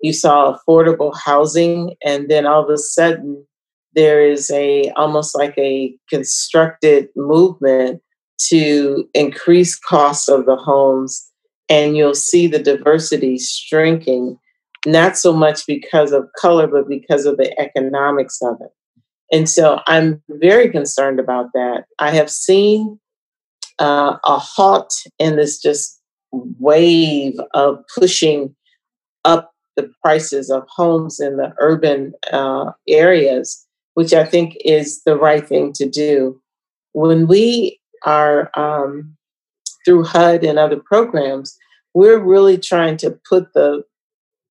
you 0.00 0.12
saw 0.12 0.56
affordable 0.56 1.14
housing, 1.14 1.94
and 2.02 2.28
then 2.28 2.46
all 2.46 2.64
of 2.64 2.70
a 2.70 2.78
sudden 2.78 3.46
there 3.94 4.26
is 4.26 4.50
a 4.50 4.90
almost 4.96 5.36
like 5.36 5.56
a 5.58 5.94
constructed 6.08 7.08
movement 7.14 8.00
to 8.48 9.08
increase 9.12 9.76
costs 9.76 10.28
of 10.28 10.46
the 10.46 10.56
homes 10.56 11.28
and 11.68 11.96
you'll 11.96 12.14
see 12.14 12.46
the 12.46 12.58
diversity 12.58 13.38
shrinking 13.38 14.38
not 14.86 15.16
so 15.16 15.32
much 15.32 15.66
because 15.66 16.12
of 16.12 16.28
color 16.38 16.66
but 16.66 16.88
because 16.88 17.26
of 17.26 17.36
the 17.36 17.58
economics 17.60 18.40
of 18.42 18.56
it 18.60 18.70
and 19.32 19.48
so 19.48 19.80
i'm 19.86 20.22
very 20.28 20.70
concerned 20.70 21.18
about 21.18 21.46
that 21.54 21.84
i 21.98 22.10
have 22.10 22.30
seen 22.30 22.98
uh, 23.80 24.16
a 24.24 24.38
halt 24.38 24.92
in 25.18 25.36
this 25.36 25.60
just 25.60 26.00
wave 26.32 27.38
of 27.54 27.82
pushing 27.96 28.54
up 29.24 29.52
the 29.76 29.90
prices 30.02 30.50
of 30.50 30.66
homes 30.68 31.20
in 31.20 31.36
the 31.36 31.52
urban 31.58 32.12
uh, 32.32 32.72
areas 32.88 33.68
which 33.98 34.14
I 34.14 34.24
think 34.24 34.56
is 34.64 35.02
the 35.02 35.16
right 35.16 35.44
thing 35.44 35.72
to 35.72 35.84
do. 35.84 36.40
When 36.92 37.26
we 37.26 37.80
are 38.06 38.48
um, 38.56 39.16
through 39.84 40.04
HUD 40.04 40.44
and 40.44 40.56
other 40.56 40.76
programs, 40.76 41.58
we're 41.94 42.20
really 42.20 42.58
trying 42.58 42.96
to 42.98 43.18
put 43.28 43.52
the 43.54 43.82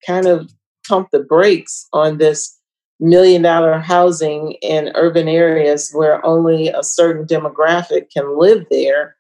kind 0.06 0.26
of 0.26 0.52
pump 0.88 1.10
the 1.12 1.20
brakes 1.20 1.88
on 1.94 2.18
this 2.18 2.58
million 3.00 3.42
dollar 3.42 3.78
housing 3.80 4.54
in 4.62 4.92
urban 4.96 5.28
areas 5.28 5.92
where 5.94 6.26
only 6.26 6.70
a 6.70 6.84
certain 6.84 7.26
demographic 7.26 8.10
can 8.12 8.38
live 8.38 8.66
there, 8.72 9.16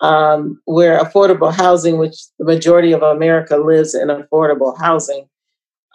um, 0.00 0.60
where 0.64 0.98
affordable 0.98 1.52
housing, 1.52 1.98
which 1.98 2.16
the 2.38 2.44
majority 2.44 2.92
of 2.92 3.02
America 3.02 3.56
lives 3.56 3.94
in 3.94 4.08
affordable 4.08 4.76
housing, 4.78 5.28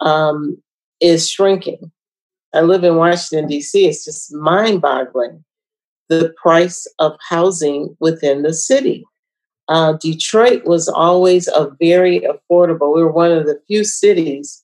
um, 0.00 0.56
is 1.00 1.28
shrinking. 1.28 1.90
I 2.54 2.62
live 2.62 2.84
in 2.84 2.96
Washington, 2.96 3.48
D.C., 3.48 3.86
it's 3.86 4.04
just 4.04 4.32
mind 4.32 4.80
boggling 4.80 5.44
the 6.08 6.32
price 6.40 6.86
of 6.98 7.12
housing 7.28 7.96
within 8.00 8.42
the 8.42 8.54
city. 8.54 9.04
Uh, 9.68 9.94
Detroit 9.94 10.64
was 10.64 10.88
always 10.88 11.48
a 11.48 11.70
very 11.80 12.20
affordable. 12.20 12.94
We 12.94 13.02
were 13.02 13.12
one 13.12 13.32
of 13.32 13.46
the 13.46 13.60
few 13.66 13.84
cities 13.84 14.62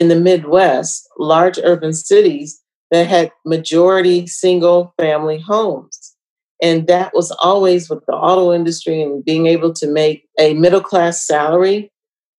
in 0.00 0.08
the 0.08 0.18
Midwest, 0.18 1.08
large 1.18 1.58
urban 1.62 1.92
cities, 1.92 2.60
that 2.90 3.06
had 3.06 3.32
majority 3.44 4.26
single 4.26 4.94
family 4.98 5.38
homes. 5.38 6.14
And 6.62 6.86
that 6.86 7.12
was 7.14 7.30
always 7.42 7.90
with 7.90 8.04
the 8.06 8.12
auto 8.12 8.52
industry 8.52 9.02
and 9.02 9.24
being 9.24 9.46
able 9.46 9.72
to 9.74 9.86
make 9.86 10.26
a 10.38 10.54
middle 10.54 10.80
class 10.80 11.26
salary. 11.26 11.90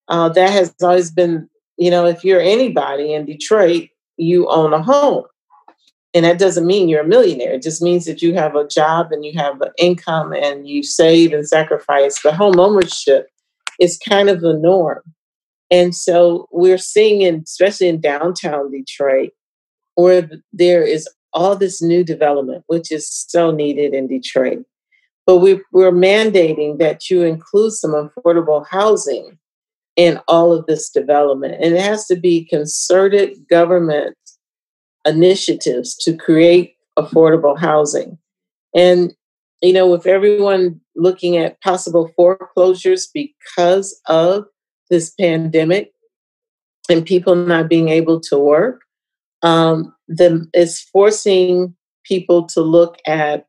Uh, 0.08 0.30
that 0.30 0.52
has 0.52 0.74
always 0.82 1.12
been, 1.12 1.50
you 1.78 1.92
know, 1.92 2.06
if 2.06 2.24
you're 2.24 2.42
anybody 2.42 3.14
in 3.14 3.25
Detroit, 3.25 3.90
you 4.18 4.48
own 4.50 4.74
a 4.74 4.82
home. 4.82 5.25
And 6.15 6.24
that 6.24 6.39
doesn't 6.39 6.65
mean 6.65 6.88
you're 6.88 7.01
a 7.01 7.07
millionaire. 7.07 7.55
It 7.55 7.62
just 7.62 7.81
means 7.81 8.05
that 8.05 8.22
you 8.22 8.34
have 8.36 8.55
a 8.55 8.65
job 8.65 9.12
and 9.12 9.25
you 9.25 9.34
have 9.34 9.60
an 9.60 9.72
income 9.77 10.31
and 10.31 10.65
you 10.65 10.81
save 10.81 11.34
and 11.34 11.45
sacrifice. 11.45 12.17
But 12.24 12.36
home 12.36 12.57
ownership 12.57 13.27
is 13.81 14.00
kind 14.00 14.29
of 14.29 14.39
the 14.39 14.53
norm. 14.53 15.01
And 15.69 15.93
so 15.93 16.48
we're 16.51 16.77
seeing, 16.77 17.22
in, 17.22 17.43
especially 17.45 17.89
in 17.89 18.00
downtown 18.00 18.72
Detroit, 18.72 19.31
where 19.95 20.29
there 20.53 20.84
is 20.84 21.10
all 21.34 21.57
this 21.57 21.81
new 21.81 22.01
development, 22.01 22.63
which 22.67 22.93
is 22.93 23.10
so 23.10 23.51
needed 23.51 23.93
in 23.93 24.07
Detroit. 24.07 24.63
But 25.25 25.39
we, 25.39 25.60
we're 25.74 25.91
mandating 25.91 26.79
that 26.79 27.10
you 27.10 27.24
include 27.24 27.74
some 27.74 27.91
affordable 27.91 28.65
housing 28.69 29.38
in 29.98 30.19
all 30.29 30.53
of 30.53 30.65
this 30.65 30.89
development. 30.89 31.55
And 31.62 31.75
it 31.75 31.81
has 31.81 32.05
to 32.07 32.15
be 32.15 32.45
concerted 32.45 33.48
government 33.50 34.15
initiatives 35.05 35.95
to 35.97 36.15
create 36.15 36.75
affordable 36.97 37.57
housing. 37.57 38.17
And, 38.74 39.13
you 39.62 39.74
know, 39.74 39.88
with 39.89 40.07
everyone 40.07 40.81
looking 40.95 41.38
at 41.38 41.62
possible 41.62 42.12
foreclosures 42.15 43.09
because 43.13 44.00
of 44.07 44.45
this 44.89 45.12
pandemic 45.19 45.91
and 46.89 47.05
people 47.05 47.35
not 47.35 47.69
being 47.69 47.89
able 47.89 48.19
to 48.21 48.38
work, 48.38 48.81
um, 49.41 49.93
then 50.07 50.50
it's 50.53 50.81
forcing 50.81 51.75
people 52.03 52.45
to 52.47 52.62
look 52.62 52.97
at 53.05 53.45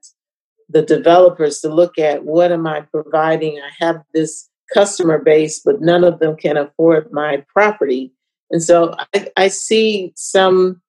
the 0.69 0.83
developers 0.83 1.61
to 1.61 1.69
look 1.73 1.99
at 1.99 2.25
what 2.25 2.51
am 2.51 2.67
I 2.67 2.81
providing? 2.81 3.59
I 3.61 3.85
have 3.85 4.03
this 4.15 4.49
customer 4.75 5.19
base, 5.19 5.61
but 5.65 5.81
none 5.81 6.03
of 6.03 6.19
them 6.19 6.37
can 6.37 6.57
afford 6.57 7.13
my 7.13 7.45
property. 7.53 8.13
And 8.51 8.63
so 8.63 8.95
I, 9.15 9.29
I 9.37 9.49
see 9.49 10.13
some 10.17 10.81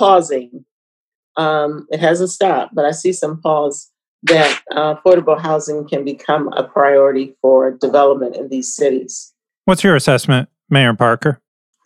pausing. 0.00 0.64
Um, 1.36 1.86
it 1.90 2.00
hasn't 2.00 2.30
stopped, 2.30 2.74
but 2.74 2.84
I 2.84 2.90
see 2.90 3.12
some 3.12 3.40
pause 3.40 3.90
that 4.24 4.62
uh, 4.74 4.96
affordable 4.96 5.40
housing 5.40 5.86
can 5.88 6.04
become 6.04 6.48
a 6.54 6.64
priority 6.64 7.36
for 7.40 7.70
development 7.70 8.36
in 8.36 8.48
these 8.48 8.74
cities. 8.74 9.32
What's 9.64 9.84
your 9.84 9.94
assessment, 9.94 10.48
Mayor 10.68 10.94
Parker? 10.94 11.40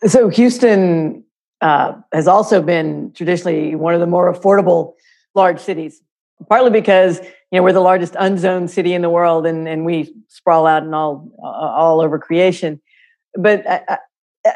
So, 0.07 0.29
Houston 0.29 1.23
uh, 1.61 1.93
has 2.11 2.27
also 2.27 2.61
been 2.61 3.11
traditionally 3.13 3.75
one 3.75 3.93
of 3.93 3.99
the 3.99 4.07
more 4.07 4.33
affordable 4.33 4.93
large 5.35 5.59
cities 5.59 6.01
partly 6.49 6.71
because 6.71 7.19
you 7.19 7.59
know 7.59 7.63
we're 7.63 7.73
the 7.73 7.79
largest 7.79 8.15
unzoned 8.19 8.69
city 8.69 8.93
in 8.93 9.01
the 9.01 9.09
world, 9.09 9.45
and 9.45 9.67
and 9.67 9.85
we 9.85 10.13
sprawl 10.27 10.67
out 10.67 10.83
and 10.83 10.93
all 10.93 11.29
all 11.43 12.01
over 12.01 12.19
creation. 12.19 12.81
But 13.35 13.67
I, 13.69 13.97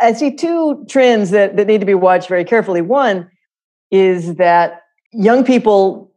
I 0.02 0.14
see 0.14 0.36
two 0.36 0.86
trends 0.90 1.32
that 1.32 1.58
that 1.58 1.68
need 1.68 1.80
to 1.80 1.86
be 1.86 1.94
watched 1.94 2.30
very 2.30 2.46
carefully. 2.46 2.82
One 2.82 3.30
is 3.92 4.36
that 4.36 4.84
young 5.12 5.44
people 5.44 6.12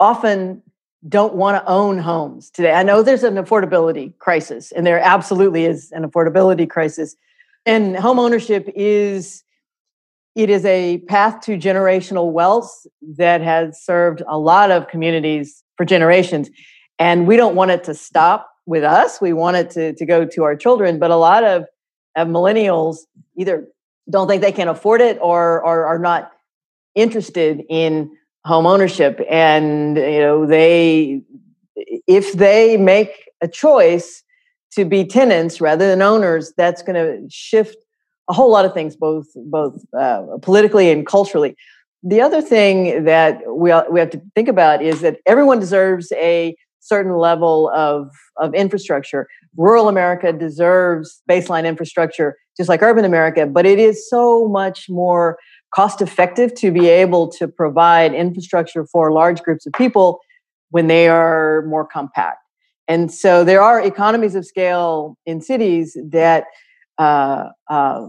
often 0.00 0.62
don't 1.08 1.34
want 1.34 1.62
to 1.62 1.70
own 1.70 1.98
homes 1.98 2.50
today. 2.50 2.72
I 2.72 2.82
know 2.82 3.02
there's 3.02 3.22
an 3.22 3.36
affordability 3.36 4.16
crisis, 4.18 4.72
and 4.72 4.86
there 4.86 5.00
absolutely 5.00 5.64
is 5.64 5.92
an 5.92 6.08
affordability 6.08 6.68
crisis. 6.68 7.16
And 7.64 7.96
home 7.96 8.18
ownership 8.18 8.68
is 8.74 9.44
it 10.34 10.50
is 10.50 10.64
a 10.64 10.98
path 11.08 11.40
to 11.42 11.58
generational 11.58 12.30
wealth 12.32 12.86
that 13.16 13.40
has 13.40 13.82
served 13.82 14.22
a 14.28 14.38
lot 14.38 14.70
of 14.70 14.88
communities 14.88 15.64
for 15.76 15.84
generations. 15.84 16.48
And 16.98 17.26
we 17.26 17.36
don't 17.36 17.54
want 17.54 17.70
it 17.70 17.84
to 17.84 17.94
stop 17.94 18.48
with 18.66 18.84
us. 18.84 19.20
We 19.20 19.32
want 19.32 19.56
it 19.56 19.70
to, 19.70 19.94
to 19.94 20.06
go 20.06 20.24
to 20.24 20.44
our 20.44 20.54
children. 20.54 20.98
But 20.98 21.10
a 21.10 21.16
lot 21.16 21.42
of, 21.42 21.64
of 22.16 22.28
millennials 22.28 22.98
either 23.36 23.66
don't 24.10 24.28
think 24.28 24.42
they 24.42 24.52
can 24.52 24.68
afford 24.68 25.00
it 25.00 25.18
or, 25.20 25.60
or 25.64 25.86
are 25.86 25.98
not 25.98 26.32
interested 26.98 27.62
in 27.68 28.10
home 28.44 28.66
ownership. 28.66 29.20
And 29.30 29.96
you 29.96 30.20
know, 30.20 30.46
they 30.46 31.22
if 32.06 32.32
they 32.32 32.76
make 32.76 33.30
a 33.40 33.48
choice 33.48 34.22
to 34.72 34.84
be 34.84 35.04
tenants 35.04 35.60
rather 35.60 35.88
than 35.88 36.02
owners, 36.02 36.52
that's 36.56 36.82
going 36.82 36.94
to 36.94 37.26
shift 37.30 37.76
a 38.28 38.32
whole 38.32 38.50
lot 38.50 38.64
of 38.64 38.74
things, 38.74 38.96
both 38.96 39.26
both 39.36 39.82
uh, 39.98 40.22
politically 40.42 40.90
and 40.90 41.06
culturally. 41.06 41.56
The 42.02 42.20
other 42.20 42.42
thing 42.42 43.04
that 43.04 43.40
we 43.46 43.72
we 43.90 44.00
have 44.00 44.10
to 44.10 44.22
think 44.34 44.48
about 44.48 44.82
is 44.82 45.00
that 45.00 45.18
everyone 45.26 45.60
deserves 45.60 46.12
a 46.12 46.56
certain 46.80 47.16
level 47.16 47.70
of 47.74 48.10
of 48.36 48.54
infrastructure. 48.54 49.26
Rural 49.56 49.88
America 49.88 50.32
deserves 50.32 51.22
baseline 51.28 51.66
infrastructure, 51.66 52.36
just 52.56 52.68
like 52.68 52.82
urban 52.82 53.04
America, 53.04 53.46
but 53.46 53.66
it 53.66 53.78
is 53.78 54.08
so 54.08 54.48
much 54.48 54.88
more 54.88 55.38
cost 55.74 56.00
effective 56.00 56.54
to 56.54 56.70
be 56.70 56.88
able 56.88 57.28
to 57.28 57.46
provide 57.46 58.14
infrastructure 58.14 58.86
for 58.86 59.12
large 59.12 59.42
groups 59.42 59.66
of 59.66 59.72
people 59.74 60.20
when 60.70 60.86
they 60.86 61.08
are 61.08 61.62
more 61.66 61.86
compact. 61.86 62.38
And 62.86 63.12
so 63.12 63.44
there 63.44 63.62
are 63.62 63.80
economies 63.80 64.34
of 64.34 64.46
scale 64.46 65.16
in 65.26 65.40
cities 65.40 65.96
that 66.10 66.44
uh, 66.96 67.48
uh, 67.68 68.08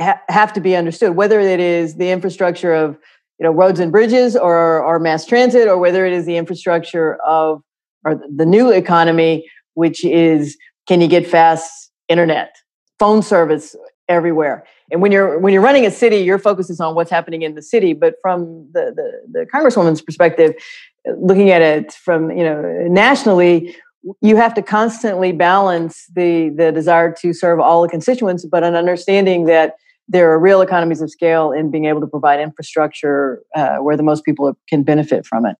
ha- 0.00 0.20
have 0.28 0.52
to 0.52 0.60
be 0.60 0.76
understood, 0.76 1.16
whether 1.16 1.40
it 1.40 1.60
is 1.60 1.96
the 1.96 2.10
infrastructure 2.10 2.72
of 2.72 2.96
you 3.38 3.44
know 3.44 3.50
roads 3.50 3.80
and 3.80 3.92
bridges 3.92 4.36
or, 4.36 4.82
or 4.82 4.98
mass 4.98 5.26
transit, 5.26 5.68
or 5.68 5.78
whether 5.78 6.06
it 6.06 6.12
is 6.12 6.26
the 6.26 6.36
infrastructure 6.36 7.16
of 7.26 7.60
or 8.04 8.20
the 8.34 8.46
new 8.46 8.70
economy, 8.70 9.44
which 9.74 10.04
is 10.04 10.56
can 10.86 11.00
you 11.00 11.08
get 11.08 11.26
fast 11.26 11.90
internet, 12.08 12.54
phone 12.98 13.22
service 13.22 13.74
everywhere. 14.08 14.64
And 14.90 15.02
when 15.02 15.12
you're 15.12 15.38
when 15.38 15.52
you're 15.52 15.62
running 15.62 15.86
a 15.86 15.90
city, 15.90 16.18
your 16.18 16.38
focus 16.38 16.70
is 16.70 16.80
on 16.80 16.94
what's 16.94 17.10
happening 17.10 17.42
in 17.42 17.54
the 17.54 17.62
city. 17.62 17.92
But 17.92 18.14
from 18.22 18.68
the 18.72 18.92
the, 18.94 19.40
the 19.40 19.46
congresswoman's 19.46 20.02
perspective, 20.02 20.54
looking 21.18 21.50
at 21.50 21.62
it 21.62 21.92
from 21.92 22.30
you 22.30 22.44
know 22.44 22.62
nationally, 22.88 23.76
you 24.20 24.36
have 24.36 24.54
to 24.54 24.62
constantly 24.62 25.32
balance 25.32 26.06
the 26.14 26.50
the 26.50 26.72
desire 26.72 27.12
to 27.20 27.32
serve 27.32 27.60
all 27.60 27.82
the 27.82 27.88
constituents, 27.88 28.46
but 28.46 28.62
an 28.62 28.74
understanding 28.74 29.46
that 29.46 29.74
there 30.08 30.30
are 30.30 30.38
real 30.38 30.60
economies 30.60 31.00
of 31.00 31.10
scale 31.10 31.50
in 31.50 31.70
being 31.70 31.86
able 31.86 32.00
to 32.00 32.06
provide 32.06 32.40
infrastructure 32.40 33.42
uh, 33.56 33.78
where 33.78 33.96
the 33.96 34.04
most 34.04 34.24
people 34.24 34.56
can 34.68 34.84
benefit 34.84 35.26
from 35.26 35.44
it. 35.44 35.56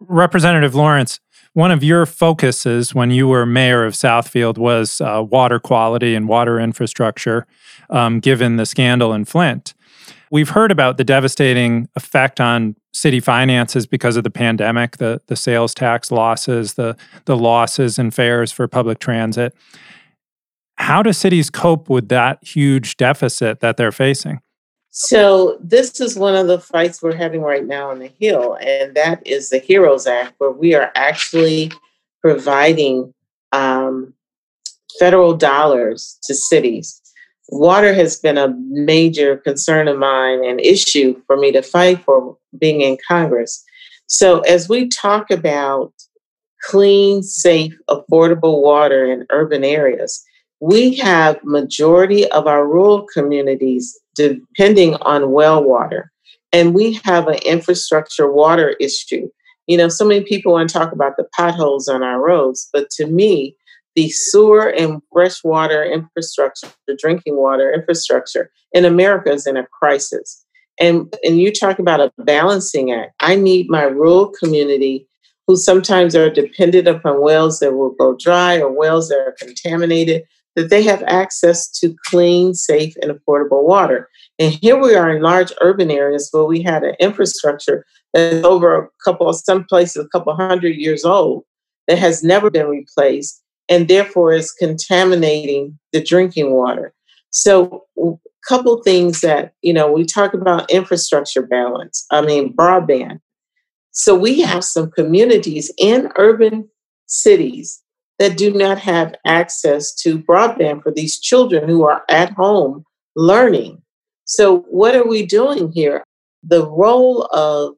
Representative 0.00 0.74
Lawrence, 0.74 1.20
one 1.54 1.70
of 1.70 1.82
your 1.82 2.06
focuses 2.06 2.94
when 2.94 3.10
you 3.10 3.26
were 3.26 3.44
mayor 3.44 3.84
of 3.84 3.94
Southfield 3.94 4.56
was 4.56 5.00
uh, 5.00 5.24
water 5.28 5.58
quality 5.58 6.14
and 6.14 6.28
water 6.28 6.60
infrastructure, 6.60 7.46
um, 7.88 8.20
given 8.20 8.56
the 8.56 8.66
scandal 8.66 9.12
in 9.12 9.24
Flint. 9.24 9.74
We've 10.30 10.50
heard 10.50 10.70
about 10.70 10.96
the 10.96 11.02
devastating 11.02 11.88
effect 11.96 12.40
on 12.40 12.76
city 12.92 13.18
finances 13.18 13.86
because 13.86 14.16
of 14.16 14.22
the 14.22 14.30
pandemic, 14.30 14.98
the, 14.98 15.20
the 15.26 15.34
sales 15.34 15.74
tax 15.74 16.12
losses, 16.12 16.74
the, 16.74 16.96
the 17.24 17.36
losses 17.36 17.98
in 17.98 18.12
fares 18.12 18.52
for 18.52 18.68
public 18.68 19.00
transit. 19.00 19.54
How 20.76 21.02
do 21.02 21.12
cities 21.12 21.50
cope 21.50 21.90
with 21.90 22.08
that 22.10 22.38
huge 22.42 22.96
deficit 22.96 23.60
that 23.60 23.76
they're 23.76 23.92
facing? 23.92 24.40
So, 24.92 25.56
this 25.62 26.00
is 26.00 26.16
one 26.16 26.34
of 26.34 26.48
the 26.48 26.58
fights 26.58 27.00
we're 27.00 27.14
having 27.14 27.42
right 27.42 27.64
now 27.64 27.90
on 27.90 28.00
the 28.00 28.10
Hill, 28.18 28.58
and 28.60 28.94
that 28.96 29.24
is 29.24 29.50
the 29.50 29.60
HEROES 29.60 30.08
Act, 30.08 30.34
where 30.38 30.50
we 30.50 30.74
are 30.74 30.90
actually 30.96 31.70
providing 32.20 33.14
um, 33.52 34.12
federal 34.98 35.36
dollars 35.36 36.18
to 36.24 36.34
cities. 36.34 37.00
Water 37.50 37.94
has 37.94 38.18
been 38.18 38.36
a 38.36 38.54
major 38.68 39.36
concern 39.36 39.86
of 39.86 39.96
mine 39.96 40.44
and 40.44 40.60
issue 40.60 41.22
for 41.26 41.36
me 41.36 41.52
to 41.52 41.62
fight 41.62 42.02
for 42.02 42.36
being 42.58 42.80
in 42.80 42.98
Congress. 43.06 43.64
So, 44.06 44.40
as 44.40 44.68
we 44.68 44.88
talk 44.88 45.30
about 45.30 45.92
clean, 46.62 47.22
safe, 47.22 47.74
affordable 47.88 48.60
water 48.60 49.04
in 49.04 49.24
urban 49.30 49.62
areas, 49.62 50.24
we 50.60 50.94
have 50.96 51.42
majority 51.42 52.30
of 52.30 52.46
our 52.46 52.66
rural 52.66 53.06
communities 53.12 53.98
depending 54.14 54.94
on 54.96 55.32
well 55.32 55.62
water 55.62 56.12
and 56.52 56.74
we 56.74 56.94
have 57.04 57.28
an 57.28 57.38
infrastructure 57.46 58.30
water 58.30 58.70
issue. 58.80 59.28
You 59.66 59.76
know 59.76 59.88
so 59.88 60.04
many 60.04 60.24
people 60.24 60.52
want 60.52 60.68
to 60.68 60.78
talk 60.78 60.92
about 60.92 61.16
the 61.16 61.26
potholes 61.36 61.88
on 61.88 62.02
our 62.02 62.20
roads 62.20 62.68
but 62.72 62.90
to 62.90 63.06
me 63.06 63.56
the 63.96 64.08
sewer 64.10 64.68
and 64.68 65.00
freshwater 65.12 65.84
infrastructure 65.84 66.68
the 66.86 66.96
drinking 66.96 67.36
water 67.36 67.72
infrastructure 67.72 68.50
in 68.72 68.84
america 68.84 69.30
is 69.32 69.46
in 69.46 69.56
a 69.56 69.66
crisis. 69.66 70.44
And 70.80 71.14
and 71.22 71.38
you 71.38 71.52
talk 71.52 71.78
about 71.78 72.00
a 72.00 72.12
balancing 72.18 72.90
act. 72.90 73.12
I 73.20 73.36
need 73.36 73.68
my 73.68 73.82
rural 73.82 74.28
community 74.28 75.06
who 75.46 75.56
sometimes 75.56 76.16
are 76.16 76.30
dependent 76.30 76.88
upon 76.88 77.20
wells 77.20 77.60
that 77.60 77.74
will 77.74 77.90
go 77.90 78.16
dry 78.18 78.58
or 78.60 78.70
wells 78.72 79.08
that 79.08 79.18
are 79.18 79.36
contaminated 79.38 80.24
that 80.56 80.70
they 80.70 80.82
have 80.82 81.02
access 81.04 81.70
to 81.70 81.94
clean, 82.06 82.54
safe, 82.54 82.94
and 83.02 83.12
affordable 83.12 83.66
water. 83.66 84.08
And 84.38 84.52
here 84.52 84.80
we 84.80 84.94
are 84.94 85.10
in 85.10 85.22
large 85.22 85.52
urban 85.60 85.90
areas 85.90 86.28
where 86.32 86.44
we 86.44 86.62
had 86.62 86.82
an 86.82 86.96
infrastructure 86.98 87.84
that's 88.12 88.44
over 88.44 88.76
a 88.76 88.88
couple, 89.04 89.32
some 89.32 89.64
places, 89.64 90.04
a 90.04 90.08
couple 90.08 90.34
hundred 90.34 90.76
years 90.76 91.04
old 91.04 91.44
that 91.86 91.98
has 91.98 92.22
never 92.22 92.50
been 92.50 92.68
replaced 92.68 93.42
and 93.68 93.86
therefore 93.86 94.32
is 94.32 94.52
contaminating 94.52 95.78
the 95.92 96.02
drinking 96.02 96.52
water. 96.52 96.92
So, 97.30 97.84
a 98.02 98.12
couple 98.48 98.82
things 98.82 99.20
that, 99.20 99.52
you 99.62 99.72
know, 99.72 99.92
we 99.92 100.04
talk 100.04 100.34
about 100.34 100.70
infrastructure 100.70 101.42
balance, 101.42 102.04
I 102.10 102.22
mean, 102.22 102.54
broadband. 102.54 103.20
So, 103.92 104.16
we 104.16 104.40
have 104.40 104.64
some 104.64 104.90
communities 104.90 105.72
in 105.78 106.10
urban 106.16 106.68
cities 107.06 107.80
that 108.20 108.36
do 108.36 108.52
not 108.52 108.78
have 108.78 109.14
access 109.24 109.94
to 109.94 110.18
broadband 110.18 110.82
for 110.82 110.92
these 110.92 111.18
children 111.18 111.66
who 111.66 111.84
are 111.84 112.04
at 112.10 112.30
home 112.34 112.84
learning. 113.16 113.82
So, 114.26 114.58
what 114.68 114.94
are 114.94 115.08
we 115.08 115.24
doing 115.26 115.72
here? 115.72 116.04
The 116.44 116.68
role 116.68 117.22
of 117.32 117.74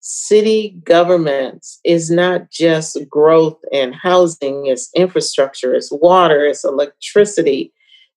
city 0.00 0.78
governments 0.84 1.80
is 1.84 2.10
not 2.10 2.50
just 2.50 2.98
growth 3.08 3.56
and 3.72 3.94
housing, 3.94 4.66
it's 4.66 4.90
infrastructure, 4.96 5.74
it's 5.74 5.92
water, 5.92 6.44
it's 6.44 6.64
electricity. 6.64 7.72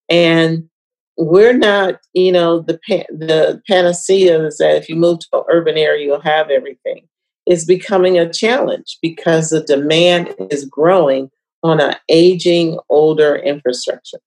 And 0.09 0.67
we're 1.15 1.57
not, 1.57 1.99
you 2.13 2.31
know, 2.31 2.61
the 2.61 2.79
the 3.09 3.61
panacea 3.67 4.45
is 4.47 4.57
that 4.57 4.77
if 4.77 4.89
you 4.89 4.95
move 4.95 5.19
to 5.19 5.27
an 5.33 5.43
urban 5.51 5.77
area, 5.77 6.05
you'll 6.05 6.21
have 6.21 6.49
everything. 6.49 7.07
It's 7.45 7.65
becoming 7.65 8.17
a 8.17 8.31
challenge 8.31 8.97
because 9.01 9.51
the 9.51 9.61
demand 9.61 10.35
is 10.49 10.65
growing 10.65 11.29
on 11.63 11.79
an 11.79 11.95
aging, 12.09 12.79
older 12.89 13.35
infrastructure. 13.35 14.19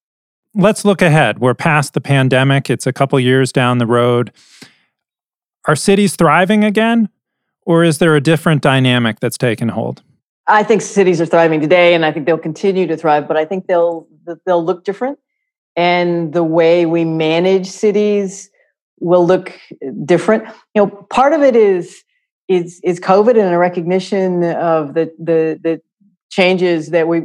Let's 0.55 0.85
look 0.85 1.01
ahead. 1.01 1.39
We're 1.39 1.55
past 1.55 1.95
the 1.95 2.01
pandemic, 2.01 2.69
it's 2.71 2.87
a 2.87 2.93
couple 2.93 3.21
years 3.21 3.53
down 3.53 3.79
the 3.79 3.87
road. 3.87 4.33
Are 5.67 5.77
cities 5.77 6.17
thriving 6.17 6.65
again, 6.65 7.09
or 7.63 7.85
is 7.85 7.99
there 7.99 8.17
a 8.17 8.21
different 8.21 8.63
dynamic 8.63 9.21
that's 9.21 9.39
taken 9.39 9.69
hold? 9.69 10.03
I 10.47 10.65
think 10.65 10.83
cities 10.83 11.21
are 11.21 11.27
thriving 11.27 11.61
today, 11.61 11.95
and 11.95 12.05
I 12.05 12.11
think 12.11 12.27
they'll 12.27 12.39
continue 12.39 12.87
to 12.89 12.97
thrive. 12.97 13.29
But 13.29 13.37
I 13.37 13.45
think 13.45 13.67
they'll 13.67 14.09
they'll 14.47 14.65
look 14.65 14.85
different, 14.85 15.19
and 15.77 16.33
the 16.33 16.43
way 16.43 16.87
we 16.87 17.05
manage 17.05 17.69
cities 17.69 18.51
will 18.99 19.25
look 19.25 19.57
different. 20.05 20.45
You 20.75 20.83
know, 20.83 20.87
part 20.89 21.33
of 21.33 21.43
it 21.43 21.55
is 21.55 22.03
is 22.49 22.81
is 22.83 22.99
COVID 22.99 23.41
and 23.41 23.55
a 23.55 23.59
recognition 23.59 24.43
of 24.45 24.95
the 24.95 25.13
the 25.19 25.61
the 25.63 25.81
changes 26.31 26.91
that 26.91 27.09
we 27.09 27.23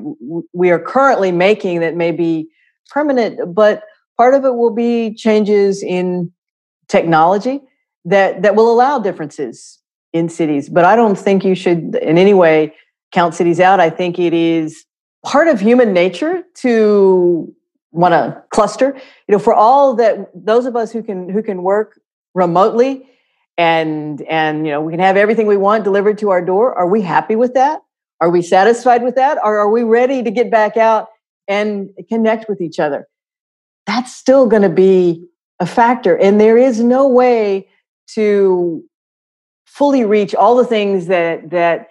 we 0.54 0.70
are 0.70 0.80
currently 0.80 1.32
making 1.32 1.80
that 1.80 1.96
may 1.96 2.12
be 2.12 2.48
permanent 2.90 3.56
but 3.56 3.84
part 4.18 4.34
of 4.34 4.44
it 4.46 4.56
will 4.56 4.74
be 4.74 5.14
changes 5.14 5.82
in 5.84 6.32
technology 6.88 7.62
that 8.06 8.42
that 8.42 8.56
will 8.56 8.72
allow 8.72 9.00
differences 9.00 9.80
in 10.14 10.30
cities. 10.30 10.70
But 10.70 10.86
I 10.86 10.96
don't 10.96 11.18
think 11.18 11.44
you 11.44 11.56
should 11.56 11.96
in 11.96 12.18
any 12.18 12.34
way 12.34 12.74
count 13.12 13.36
cities 13.36 13.60
out. 13.60 13.80
I 13.80 13.90
think 13.90 14.18
it 14.18 14.34
is 14.34 14.86
part 15.26 15.48
of 15.48 15.60
human 15.60 15.92
nature 15.92 16.44
to 16.62 17.54
want 17.92 18.14
to 18.14 18.42
cluster. 18.50 18.96
You 19.28 19.34
know, 19.34 19.40
for 19.40 19.54
all 19.54 19.96
that 19.96 20.30
those 20.34 20.66
of 20.66 20.76
us 20.76 20.92
who 20.92 21.04
can 21.04 21.28
who 21.28 21.44
can 21.44 21.64
work 21.64 22.00
remotely 22.34 23.10
and 23.58 24.22
and 24.24 24.66
you 24.66 24.72
know 24.72 24.82
we 24.82 24.94
can 24.94 25.00
have 25.00 25.18
everything 25.18 25.48
we 25.48 25.58
want 25.58 25.84
delivered 25.84 26.18
to 26.20 26.30
our 26.30 26.44
door 26.44 26.74
are 26.76 26.88
we 26.88 27.02
happy 27.02 27.36
with 27.36 27.54
that 27.54 27.82
are 28.26 28.30
we 28.32 28.42
satisfied 28.42 29.04
with 29.04 29.14
that 29.16 29.38
or 29.44 29.60
are 29.60 29.70
we 29.70 29.84
ready 29.84 30.24
to 30.24 30.32
get 30.32 30.50
back 30.50 30.78
out 30.78 31.10
and 31.48 31.92
connect 32.10 32.50
with 32.50 32.60
each 32.60 32.80
other? 32.80 33.08
That's 33.86 34.16
still 34.16 34.48
going 34.48 34.64
to 34.64 34.70
be 34.70 35.28
a 35.60 35.68
factor 35.68 36.18
and 36.18 36.42
there 36.42 36.58
is 36.58 36.82
no 36.82 37.08
way 37.08 37.70
to 38.08 38.84
fully 39.66 40.04
reach 40.04 40.34
all 40.34 40.56
the 40.56 40.66
things 40.66 41.06
that 41.06 41.52
that 41.52 41.90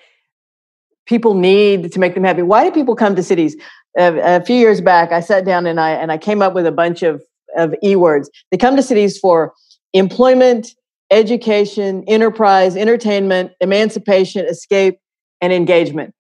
people 1.06 1.34
need 1.34 1.92
to 1.92 2.00
make 2.00 2.14
them 2.14 2.24
happy. 2.24 2.42
Why 2.42 2.64
do 2.64 2.72
people 2.72 2.96
come 2.96 3.14
to 3.14 3.22
cities? 3.22 3.56
A, 3.96 4.38
a 4.38 4.44
few 4.44 4.56
years 4.56 4.80
back 4.80 5.12
i 5.12 5.20
sat 5.20 5.44
down 5.44 5.66
and 5.66 5.78
i 5.78 5.90
and 5.90 6.10
i 6.10 6.18
came 6.18 6.42
up 6.42 6.52
with 6.52 6.66
a 6.66 6.72
bunch 6.72 7.04
of 7.04 7.22
of 7.56 7.76
e 7.84 7.94
words 7.94 8.28
they 8.50 8.56
come 8.56 8.74
to 8.74 8.82
cities 8.82 9.16
for 9.16 9.54
employment 9.92 10.74
education, 11.10 12.02
enterprise, 12.08 12.76
entertainment, 12.76 13.52
emancipation, 13.60 14.44
escape, 14.46 14.98
and 15.40 15.52
engagement. 15.52 16.14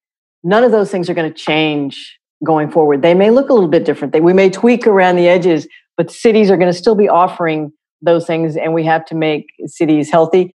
None 0.44 0.62
of 0.62 0.70
those 0.70 0.90
things 0.90 1.10
are 1.10 1.14
going 1.14 1.32
to 1.32 1.36
change 1.36 2.18
going 2.44 2.70
forward. 2.70 3.02
They 3.02 3.14
may 3.14 3.30
look 3.30 3.48
a 3.48 3.54
little 3.54 3.68
bit 3.68 3.84
different. 3.84 4.12
They, 4.12 4.20
we 4.20 4.32
may 4.32 4.50
tweak 4.50 4.86
around 4.86 5.16
the 5.16 5.26
edges, 5.26 5.66
but 5.96 6.10
cities 6.10 6.50
are 6.50 6.56
going 6.56 6.70
to 6.70 6.78
still 6.78 6.94
be 6.94 7.08
offering 7.08 7.72
those 8.02 8.26
things, 8.26 8.56
and 8.56 8.74
we 8.74 8.84
have 8.84 9.04
to 9.06 9.14
make 9.14 9.46
cities 9.66 10.10
healthy. 10.10 10.54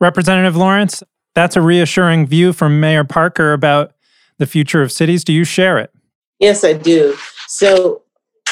Representative 0.00 0.56
Lawrence, 0.56 1.02
that's 1.34 1.54
a 1.54 1.60
reassuring 1.60 2.26
view 2.26 2.52
from 2.52 2.80
Mayor 2.80 3.04
Parker 3.04 3.52
about 3.52 3.92
the 4.38 4.46
future 4.46 4.82
of 4.82 4.90
cities. 4.90 5.22
Do 5.22 5.32
you 5.32 5.44
share 5.44 5.78
it? 5.78 5.90
Yes, 6.38 6.64
I 6.64 6.72
do. 6.72 7.16
So, 7.46 8.02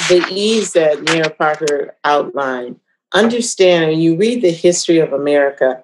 the 0.09 0.27
ease 0.31 0.73
that 0.73 1.03
Mayor 1.03 1.31
Parker 1.31 1.97
outlined 2.05 2.81
understand 3.15 3.91
when 3.91 4.01
you 4.01 4.17
read 4.17 4.43
the 4.43 4.51
history 4.51 4.99
of 4.99 5.13
America, 5.13 5.83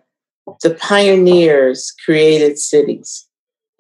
the 0.63 0.75
pioneers 0.75 1.93
created 2.05 2.59
cities. 2.59 3.27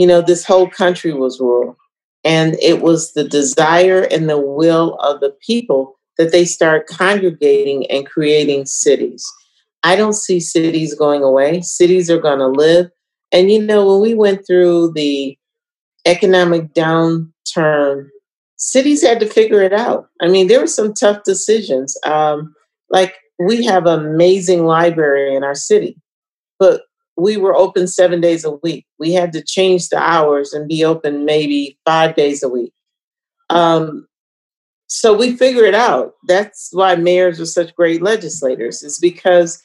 You 0.00 0.06
know, 0.06 0.22
this 0.22 0.46
whole 0.46 0.66
country 0.66 1.12
was 1.12 1.38
rural, 1.40 1.76
and 2.24 2.54
it 2.54 2.80
was 2.80 3.12
the 3.12 3.22
desire 3.22 4.00
and 4.10 4.30
the 4.30 4.40
will 4.40 4.94
of 4.94 5.20
the 5.20 5.36
people 5.46 5.98
that 6.16 6.32
they 6.32 6.46
start 6.46 6.86
congregating 6.86 7.86
and 7.90 8.06
creating 8.06 8.64
cities. 8.64 9.30
I 9.82 9.96
don't 9.96 10.14
see 10.14 10.40
cities 10.40 10.94
going 10.94 11.22
away. 11.22 11.60
Cities 11.60 12.10
are 12.10 12.18
going 12.18 12.38
to 12.38 12.46
live. 12.46 12.90
And 13.30 13.52
you 13.52 13.60
know, 13.60 13.86
when 13.86 14.00
we 14.00 14.14
went 14.14 14.46
through 14.46 14.92
the 14.94 15.36
economic 16.06 16.72
downturn, 16.72 18.08
cities 18.56 19.02
had 19.02 19.20
to 19.20 19.26
figure 19.26 19.60
it 19.60 19.74
out. 19.74 20.08
I 20.22 20.28
mean, 20.28 20.48
there 20.48 20.60
were 20.60 20.66
some 20.66 20.94
tough 20.94 21.24
decisions. 21.24 21.94
Um, 22.06 22.54
like 22.88 23.16
we 23.38 23.66
have 23.66 23.84
an 23.84 24.06
amazing 24.06 24.64
library 24.64 25.34
in 25.36 25.44
our 25.44 25.54
city, 25.54 25.98
but 26.58 26.84
we 27.20 27.36
were 27.36 27.54
open 27.54 27.86
seven 27.86 28.20
days 28.20 28.44
a 28.44 28.52
week. 28.52 28.86
We 28.98 29.12
had 29.12 29.32
to 29.32 29.42
change 29.42 29.88
the 29.88 29.98
hours 29.98 30.52
and 30.52 30.68
be 30.68 30.84
open 30.84 31.24
maybe 31.24 31.78
five 31.84 32.14
days 32.14 32.42
a 32.42 32.48
week. 32.48 32.72
Um, 33.48 34.06
so 34.86 35.16
we 35.16 35.36
figure 35.36 35.64
it 35.64 35.74
out. 35.74 36.14
That's 36.26 36.70
why 36.72 36.96
mayors 36.96 37.40
are 37.40 37.46
such 37.46 37.74
great 37.74 38.02
legislators, 38.02 38.82
is 38.82 38.98
because 38.98 39.62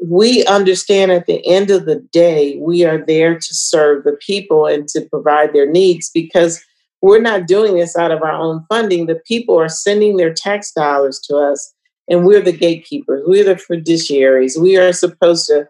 we 0.00 0.46
understand 0.46 1.10
at 1.10 1.26
the 1.26 1.44
end 1.46 1.70
of 1.70 1.84
the 1.84 1.96
day, 2.12 2.56
we 2.60 2.84
are 2.84 3.04
there 3.04 3.34
to 3.34 3.54
serve 3.54 4.04
the 4.04 4.16
people 4.24 4.66
and 4.66 4.86
to 4.88 5.00
provide 5.10 5.52
their 5.52 5.68
needs 5.68 6.10
because 6.10 6.64
we're 7.02 7.20
not 7.20 7.46
doing 7.46 7.74
this 7.74 7.96
out 7.96 8.12
of 8.12 8.22
our 8.22 8.32
own 8.32 8.64
funding. 8.68 9.06
The 9.06 9.20
people 9.26 9.58
are 9.58 9.68
sending 9.68 10.16
their 10.16 10.32
tax 10.32 10.72
dollars 10.72 11.18
to 11.28 11.36
us 11.36 11.74
and 12.08 12.24
we're 12.24 12.40
the 12.40 12.52
gatekeepers. 12.52 13.22
We're 13.26 13.44
the 13.44 13.54
fiduciaries. 13.54 14.60
We 14.60 14.76
are 14.76 14.92
supposed 14.92 15.46
to 15.48 15.68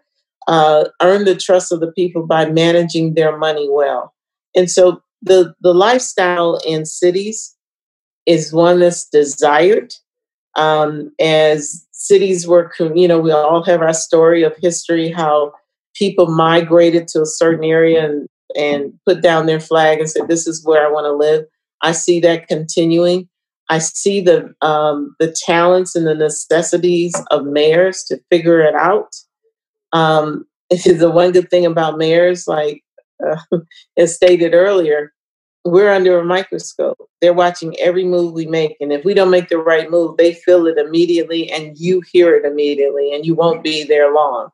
uh, 0.49 0.89
earn 1.03 1.25
the 1.25 1.35
trust 1.35 1.71
of 1.71 1.79
the 1.79 1.91
people 1.91 2.25
by 2.25 2.49
managing 2.49 3.13
their 3.13 3.37
money 3.37 3.69
well. 3.69 4.15
And 4.55 4.69
so 4.69 5.01
the 5.21 5.53
the 5.61 5.75
lifestyle 5.75 6.59
in 6.65 6.85
cities 6.85 7.55
is 8.25 8.51
one 8.51 8.79
that's 8.79 9.07
desired. 9.07 9.93
Um, 10.55 11.11
as 11.19 11.85
cities 11.91 12.47
were, 12.47 12.71
you 12.79 13.07
know, 13.07 13.19
we 13.19 13.31
all 13.31 13.63
have 13.63 13.81
our 13.81 13.93
story 13.93 14.41
of 14.41 14.55
history 14.57 15.11
how 15.11 15.53
people 15.93 16.25
migrated 16.25 17.07
to 17.09 17.21
a 17.21 17.27
certain 17.27 17.63
area 17.63 18.03
and 18.03 18.27
and 18.57 18.93
put 19.05 19.21
down 19.21 19.45
their 19.45 19.59
flag 19.59 19.99
and 19.99 20.09
said, 20.09 20.27
"This 20.27 20.47
is 20.47 20.65
where 20.65 20.83
I 20.83 20.89
want 20.89 21.05
to 21.05 21.13
live." 21.13 21.45
I 21.83 21.91
see 21.91 22.19
that 22.21 22.47
continuing. 22.47 23.29
I 23.69 23.77
see 23.77 24.19
the 24.19 24.51
um, 24.63 25.15
the 25.19 25.31
talents 25.45 25.95
and 25.95 26.07
the 26.07 26.15
necessities 26.15 27.13
of 27.29 27.45
mayors 27.45 28.03
to 28.05 28.19
figure 28.31 28.61
it 28.61 28.73
out. 28.73 29.13
Um, 29.93 30.45
the 30.69 31.11
one 31.11 31.31
good 31.31 31.49
thing 31.49 31.65
about 31.65 31.97
mayors, 31.97 32.47
like 32.47 32.83
uh, 33.25 33.37
as 33.97 34.15
stated 34.15 34.53
earlier, 34.53 35.13
we're 35.65 35.91
under 35.91 36.19
a 36.19 36.25
microscope. 36.25 36.97
They're 37.21 37.33
watching 37.33 37.77
every 37.79 38.05
move 38.05 38.33
we 38.33 38.45
make, 38.45 38.77
and 38.79 38.93
if 38.93 39.03
we 39.03 39.13
don't 39.13 39.31
make 39.31 39.49
the 39.49 39.57
right 39.57 39.89
move, 39.89 40.17
they 40.17 40.33
feel 40.33 40.67
it 40.67 40.77
immediately, 40.77 41.51
and 41.51 41.77
you 41.77 42.01
hear 42.11 42.35
it 42.35 42.45
immediately, 42.45 43.13
and 43.13 43.25
you 43.25 43.35
won't 43.35 43.63
be 43.63 43.83
there 43.83 44.13
long. 44.13 44.49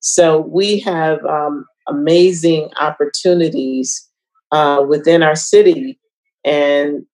So 0.00 0.38
we 0.40 0.78
have 0.80 1.24
um, 1.24 1.66
amazing 1.88 2.70
opportunities 2.80 4.08
uh, 4.52 4.84
within 4.86 5.22
our 5.22 5.36
city, 5.36 5.98
and 6.44 7.04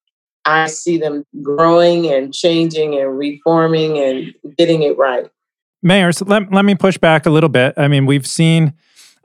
I 0.44 0.66
see 0.66 0.98
them 0.98 1.24
growing 1.40 2.06
and 2.06 2.34
changing 2.34 2.94
and 2.98 3.16
reforming 3.16 3.98
and 3.98 4.34
getting 4.58 4.82
it 4.82 4.98
right. 4.98 5.28
Mayors, 5.82 6.22
let, 6.22 6.52
let 6.52 6.64
me 6.64 6.74
push 6.74 6.96
back 6.96 7.26
a 7.26 7.30
little 7.30 7.48
bit. 7.48 7.74
I 7.76 7.88
mean, 7.88 8.06
we've 8.06 8.26
seen 8.26 8.74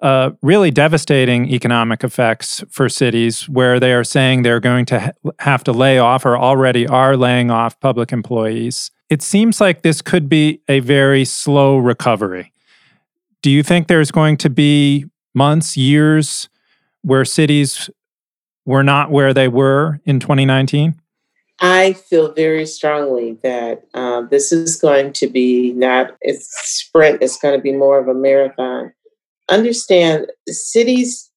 uh, 0.02 0.32
really 0.42 0.72
devastating 0.72 1.50
economic 1.52 2.04
effects 2.04 2.64
for 2.70 2.90
cities 2.90 3.48
where 3.50 3.80
they 3.80 3.94
are 3.94 4.04
saying 4.04 4.44
they're 4.44 4.60
going 4.60 4.86
to 4.86 5.00
ha- 5.00 5.32
have 5.40 5.64
to 5.66 5.72
lay 5.72 5.98
off 5.98 6.26
or 6.26 6.38
already 6.38 6.88
are 6.88 7.18
laying 7.18 7.50
off 7.52 7.80
public 7.80 8.12
employees. 8.12 8.92
It 9.10 9.22
seems 9.22 9.62
like 9.62 9.82
this 9.82 10.02
could 10.02 10.30
be 10.30 10.62
a 10.68 10.80
very 10.82 11.26
slow 11.26 11.78
recovery. 11.78 12.52
Do 13.42 13.50
you 13.50 13.64
think 13.64 13.88
there's 13.88 14.12
going 14.12 14.38
to 14.38 14.50
be 14.50 15.06
months, 15.34 15.78
years 15.78 16.50
where 17.02 17.24
cities 17.24 17.90
were 18.66 18.84
not 18.84 19.10
where 19.10 19.34
they 19.34 19.48
were 19.48 20.00
in 20.06 20.20
2019? 20.20 21.00
I 21.60 21.94
feel 21.94 22.34
very 22.34 22.66
strongly 22.66 23.38
that 23.42 23.84
um, 23.96 24.28
this 24.30 24.52
is 24.52 24.76
going 24.76 25.14
to 25.14 25.28
be 25.28 25.74
not 25.74 26.16
a 26.24 26.34
sprint, 26.40 27.24
it's 27.24 27.40
going 27.40 27.58
to 27.58 27.62
be 27.62 27.72
more 27.72 28.00
of 28.00 28.08
a 28.08 28.14
marathon. 28.14 28.94
Understand 29.50 30.28
cities, 30.48 31.32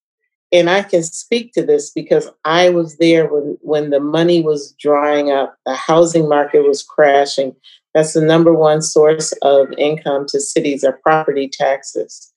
and 0.53 0.69
I 0.69 0.83
can 0.83 1.03
speak 1.03 1.53
to 1.55 1.65
this 1.65 1.91
because 1.91 2.29
I 2.45 2.69
was 2.69 2.99
there 2.99 3.33
when, 3.33 3.57
when 3.63 3.91
the 3.91 4.01
money 4.01 4.43
was 4.43 4.75
drying 4.79 5.31
up, 5.31 5.57
the 5.65 5.75
housing 5.75 6.29
market 6.29 6.67
was 6.67 6.83
crashing. 6.83 7.55
That's 7.95 8.13
the 8.13 8.21
number 8.21 8.53
one 8.53 8.83
source 8.83 9.33
of 9.43 9.73
income 9.79 10.27
to 10.29 10.41
cities 10.41 10.85
are 10.85 11.01
property 11.03 11.49
taxes. 11.49 12.33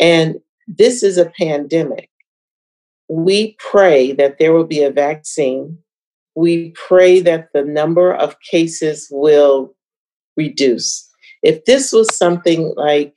And 0.00 0.40
this 0.66 1.02
is 1.02 1.16
a 1.16 1.30
pandemic. 1.38 2.10
We 3.08 3.56
pray 3.58 4.12
that 4.12 4.38
there 4.38 4.52
will 4.52 4.64
be 4.64 4.82
a 4.82 4.90
vaccine 4.90 5.78
we 6.34 6.70
pray 6.70 7.20
that 7.20 7.48
the 7.52 7.62
number 7.62 8.12
of 8.12 8.40
cases 8.40 9.08
will 9.10 9.74
reduce. 10.36 11.08
If 11.42 11.64
this 11.64 11.92
was 11.92 12.16
something 12.16 12.72
like 12.76 13.14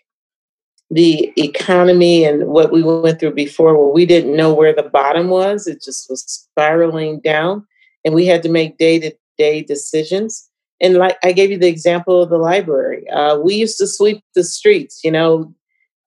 the 0.90 1.34
economy 1.38 2.24
and 2.24 2.48
what 2.48 2.72
we 2.72 2.82
went 2.84 3.20
through 3.20 3.34
before, 3.34 3.78
where 3.78 3.94
we 3.94 4.06
didn't 4.06 4.36
know 4.36 4.54
where 4.54 4.74
the 4.74 4.84
bottom 4.84 5.30
was, 5.30 5.68
it 5.68 5.82
just 5.84 6.10
was 6.10 6.24
spiraling 6.24 7.20
down, 7.20 7.66
and 8.06 8.14
we 8.14 8.26
had 8.26 8.44
to 8.44 8.50
make 8.50 8.78
day 8.78 9.00
to 9.00 9.12
day 9.38 9.62
decisions. 9.62 10.50
And 10.80 10.96
like 10.96 11.18
I 11.24 11.32
gave 11.32 11.50
you 11.52 11.58
the 11.58 11.68
example 11.68 12.22
of 12.22 12.30
the 12.30 12.38
library, 12.38 13.10
uh, 13.10 13.38
we 13.40 13.56
used 13.56 13.78
to 13.80 13.88
sweep 13.88 14.24
the 14.36 14.44
streets, 14.44 15.02
you 15.04 15.12
know, 15.12 15.54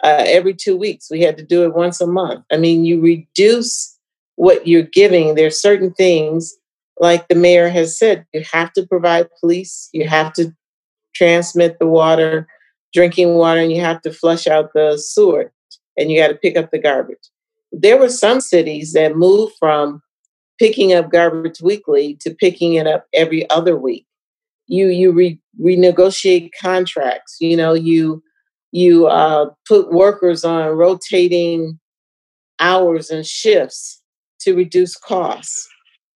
uh, 0.02 0.24
every 0.26 0.54
two 0.54 0.76
weeks. 0.76 1.10
We 1.10 1.20
had 1.20 1.36
to 1.38 1.44
do 1.44 1.64
it 1.64 1.74
once 1.74 2.00
a 2.00 2.06
month. 2.06 2.44
I 2.52 2.56
mean, 2.56 2.84
you 2.84 3.00
reduce 3.00 3.98
what 4.36 4.66
you're 4.66 4.82
giving. 4.82 5.34
There's 5.34 5.60
certain 5.60 5.92
things 5.92 6.54
like 7.00 7.26
the 7.28 7.34
mayor 7.34 7.68
has 7.68 7.98
said, 7.98 8.26
you 8.32 8.44
have 8.52 8.72
to 8.74 8.86
provide 8.86 9.28
police, 9.40 9.88
you 9.92 10.06
have 10.06 10.32
to 10.34 10.54
transmit 11.14 11.78
the 11.78 11.86
water, 11.86 12.46
drinking 12.92 13.34
water, 13.34 13.60
and 13.60 13.72
you 13.72 13.80
have 13.80 14.02
to 14.02 14.12
flush 14.12 14.46
out 14.46 14.72
the 14.74 14.96
sewer, 14.98 15.50
and 15.96 16.10
you 16.10 16.20
got 16.20 16.28
to 16.28 16.34
pick 16.34 16.56
up 16.56 16.70
the 16.70 16.78
garbage. 16.78 17.18
There 17.72 17.96
were 17.98 18.10
some 18.10 18.40
cities 18.40 18.92
that 18.92 19.16
moved 19.16 19.54
from 19.58 20.02
picking 20.58 20.92
up 20.92 21.10
garbage 21.10 21.62
weekly 21.62 22.18
to 22.20 22.34
picking 22.34 22.74
it 22.74 22.86
up 22.86 23.06
every 23.14 23.48
other 23.48 23.76
week. 23.76 24.06
You 24.66 24.88
you 24.88 25.10
re- 25.10 25.40
renegotiate 25.60 26.50
contracts. 26.60 27.38
You 27.40 27.56
know 27.56 27.72
you 27.72 28.22
you 28.72 29.06
uh, 29.06 29.50
put 29.66 29.90
workers 29.90 30.44
on 30.44 30.68
rotating 30.76 31.80
hours 32.60 33.10
and 33.10 33.26
shifts 33.26 34.02
to 34.40 34.54
reduce 34.54 34.96
costs. 34.96 35.68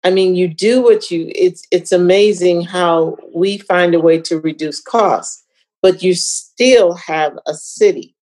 I 0.04 0.12
mean, 0.12 0.36
you 0.36 0.48
do 0.48 0.82
what 0.82 1.10
you 1.10 1.32
it's 1.34 1.66
it's 1.72 1.92
amazing 1.92 2.64
how 2.64 3.18
we 3.34 3.58
find 3.60 3.96
a 3.96 4.00
way 4.00 4.20
to 4.22 4.40
reduce 4.40 4.82
costs, 4.82 5.44
but 5.82 6.04
you 6.04 6.14
still 6.14 6.94
have 6.94 7.38
a 7.48 7.54
city. 7.54 8.16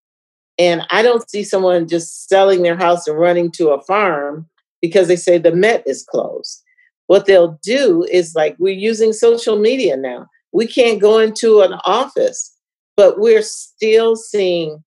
And 0.59 0.85
I 0.91 1.01
don't 1.01 1.27
see 1.29 1.43
someone 1.43 1.87
just 1.87 2.29
selling 2.29 2.61
their 2.61 2.77
house 2.77 3.07
and 3.07 3.17
running 3.17 3.51
to 3.53 3.69
a 3.69 3.81
farm 3.81 4.47
because 4.81 5.07
they 5.07 5.15
say 5.15 5.37
the 5.37 5.55
Met 5.55 5.83
is 5.87 6.03
closed. 6.03 6.61
What 7.07 7.25
they'll 7.25 7.59
do 7.63 8.05
is 8.11 8.35
like 8.35 8.55
we're 8.59 8.73
using 8.73 9.11
social 9.11 9.57
media 9.57 9.97
now. 9.97 10.27
We 10.53 10.67
can't 10.67 11.01
go 11.01 11.17
into 11.17 11.61
an 11.61 11.73
office, 11.85 12.55
but 12.95 13.19
we're 13.19 13.41
still 13.41 14.15
seeing 14.15 14.83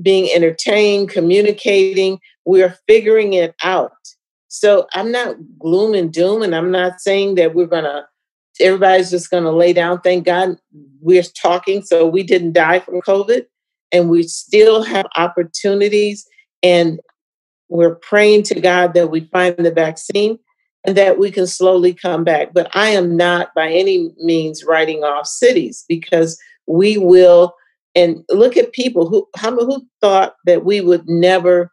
being 0.00 0.30
entertained, 0.32 1.10
communicating, 1.10 2.20
we're 2.44 2.76
figuring 2.86 3.32
it 3.32 3.54
out. 3.62 3.92
So 4.48 4.86
I'm 4.94 5.12
not 5.12 5.36
gloom 5.58 5.94
and 5.94 6.12
doom, 6.12 6.42
and 6.42 6.54
I'm 6.54 6.70
not 6.70 7.00
saying 7.00 7.36
that 7.36 7.54
we're 7.54 7.66
gonna 7.66 8.06
everybody's 8.60 9.10
just 9.10 9.30
gonna 9.30 9.52
lay 9.52 9.72
down. 9.72 10.00
Thank 10.00 10.24
God 10.24 10.56
we're 11.00 11.22
talking, 11.22 11.82
so 11.82 12.06
we 12.06 12.22
didn't 12.22 12.52
die 12.52 12.80
from 12.80 13.00
COVID, 13.02 13.46
and 13.92 14.10
we 14.10 14.22
still 14.24 14.82
have 14.82 15.06
opportunities, 15.16 16.26
and 16.62 17.00
we're 17.68 17.96
praying 17.96 18.44
to 18.44 18.60
God 18.60 18.94
that 18.94 19.10
we 19.10 19.20
find 19.20 19.56
the 19.56 19.70
vaccine 19.70 20.38
and 20.86 20.96
that 20.96 21.18
we 21.18 21.30
can 21.30 21.46
slowly 21.46 21.92
come 21.92 22.24
back. 22.24 22.54
But 22.54 22.74
I 22.74 22.88
am 22.88 23.16
not 23.16 23.54
by 23.54 23.70
any 23.70 24.10
means 24.18 24.64
writing 24.64 25.04
off 25.04 25.26
cities 25.26 25.84
because 25.88 26.40
we 26.66 26.96
will. 26.98 27.54
And 27.94 28.24
look 28.30 28.56
at 28.56 28.72
people 28.72 29.08
who 29.08 29.26
how 29.36 29.50
who 29.56 29.84
thought 30.00 30.36
that 30.44 30.64
we 30.64 30.80
would 30.80 31.08
never 31.08 31.72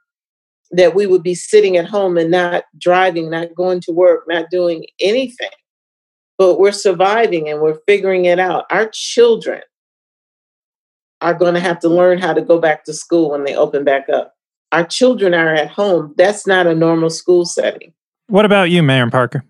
that 0.76 0.96
we 0.96 1.08
would 1.08 1.24
be 1.24 1.36
sitting 1.36 1.78
at 1.78 1.88
home 1.88 2.18
and 2.18 2.32
not 2.32 2.66
driving, 2.78 3.30
not 3.30 3.56
going 3.56 3.80
to 3.82 3.92
work, 3.92 4.26
not 4.28 4.50
doing 4.50 4.86
anything. 5.00 5.50
But 6.38 6.60
we're 6.60 6.72
surviving 6.72 7.48
and 7.50 7.62
we're 7.62 7.80
figuring 7.88 8.26
it 8.26 8.40
out. 8.40 8.66
Our 8.70 8.90
children 8.92 9.62
are 11.22 11.34
going 11.34 11.54
to 11.54 11.60
have 11.60 11.80
to 11.80 11.90
learn 11.90 12.18
how 12.18 12.34
to 12.34 12.42
go 12.42 12.60
back 12.60 12.84
to 12.86 12.94
school 12.94 13.32
when 13.32 13.46
they 13.46 13.56
open 13.56 13.84
back 13.84 14.10
up. 14.10 14.34
Our 14.72 14.86
children 14.86 15.34
are 15.34 15.54
at 15.54 15.70
home. 15.70 16.14
That's 16.18 16.46
not 16.46 16.68
a 16.68 16.76
normal 16.76 17.10
school 17.10 17.46
setting. 17.46 17.94
What 18.28 18.46
about 18.46 18.70
you, 18.70 18.84
Mayor 18.84 19.10
Parker? 19.10 19.46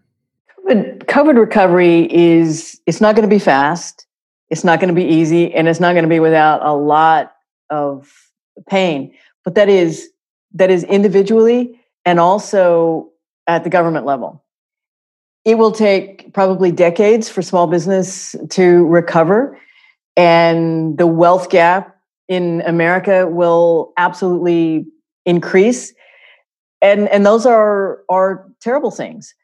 COVID, 0.60 1.06
COVID 1.06 1.40
recovery 1.40 2.14
is 2.14 2.80
it's 2.86 3.02
not 3.02 3.16
going 3.16 3.28
to 3.28 3.34
be 3.34 3.40
fast. 3.40 4.06
It's 4.50 4.64
not 4.64 4.80
going 4.80 4.94
to 4.94 5.00
be 5.00 5.08
easy, 5.08 5.52
and 5.54 5.68
it's 5.68 5.80
not 5.80 5.94
going 5.94 6.04
to 6.04 6.10
be 6.10 6.20
without 6.20 6.64
a 6.64 6.74
lot 6.74 7.34
of 7.72 8.12
pain. 8.68 9.12
But 9.44 9.56
that 9.56 9.70
is 9.70 10.10
that 10.56 10.72
is 10.72 10.84
individually 10.86 11.80
and 12.06 12.20
also 12.20 13.10
at 13.46 13.64
the 13.64 13.70
government 13.70 14.06
level. 14.06 14.44
It 15.44 15.60
will 15.60 15.72
take 15.72 16.34
probably 16.34 16.72
decades 16.72 17.30
for 17.30 17.44
small 17.44 17.68
business 17.68 18.36
to 18.50 18.86
recover, 18.88 19.60
and 20.18 20.98
the 20.98 21.06
wealth 21.06 21.50
gap 21.50 21.96
in 22.28 22.64
America 22.66 23.28
will 23.28 23.94
absolutely 23.98 24.88
increase. 25.26 25.94
And, 26.82 27.08
and 27.10 27.26
those 27.26 27.46
are, 27.46 28.02
are 28.10 28.50
terrible 28.62 28.92
things. 28.92 29.36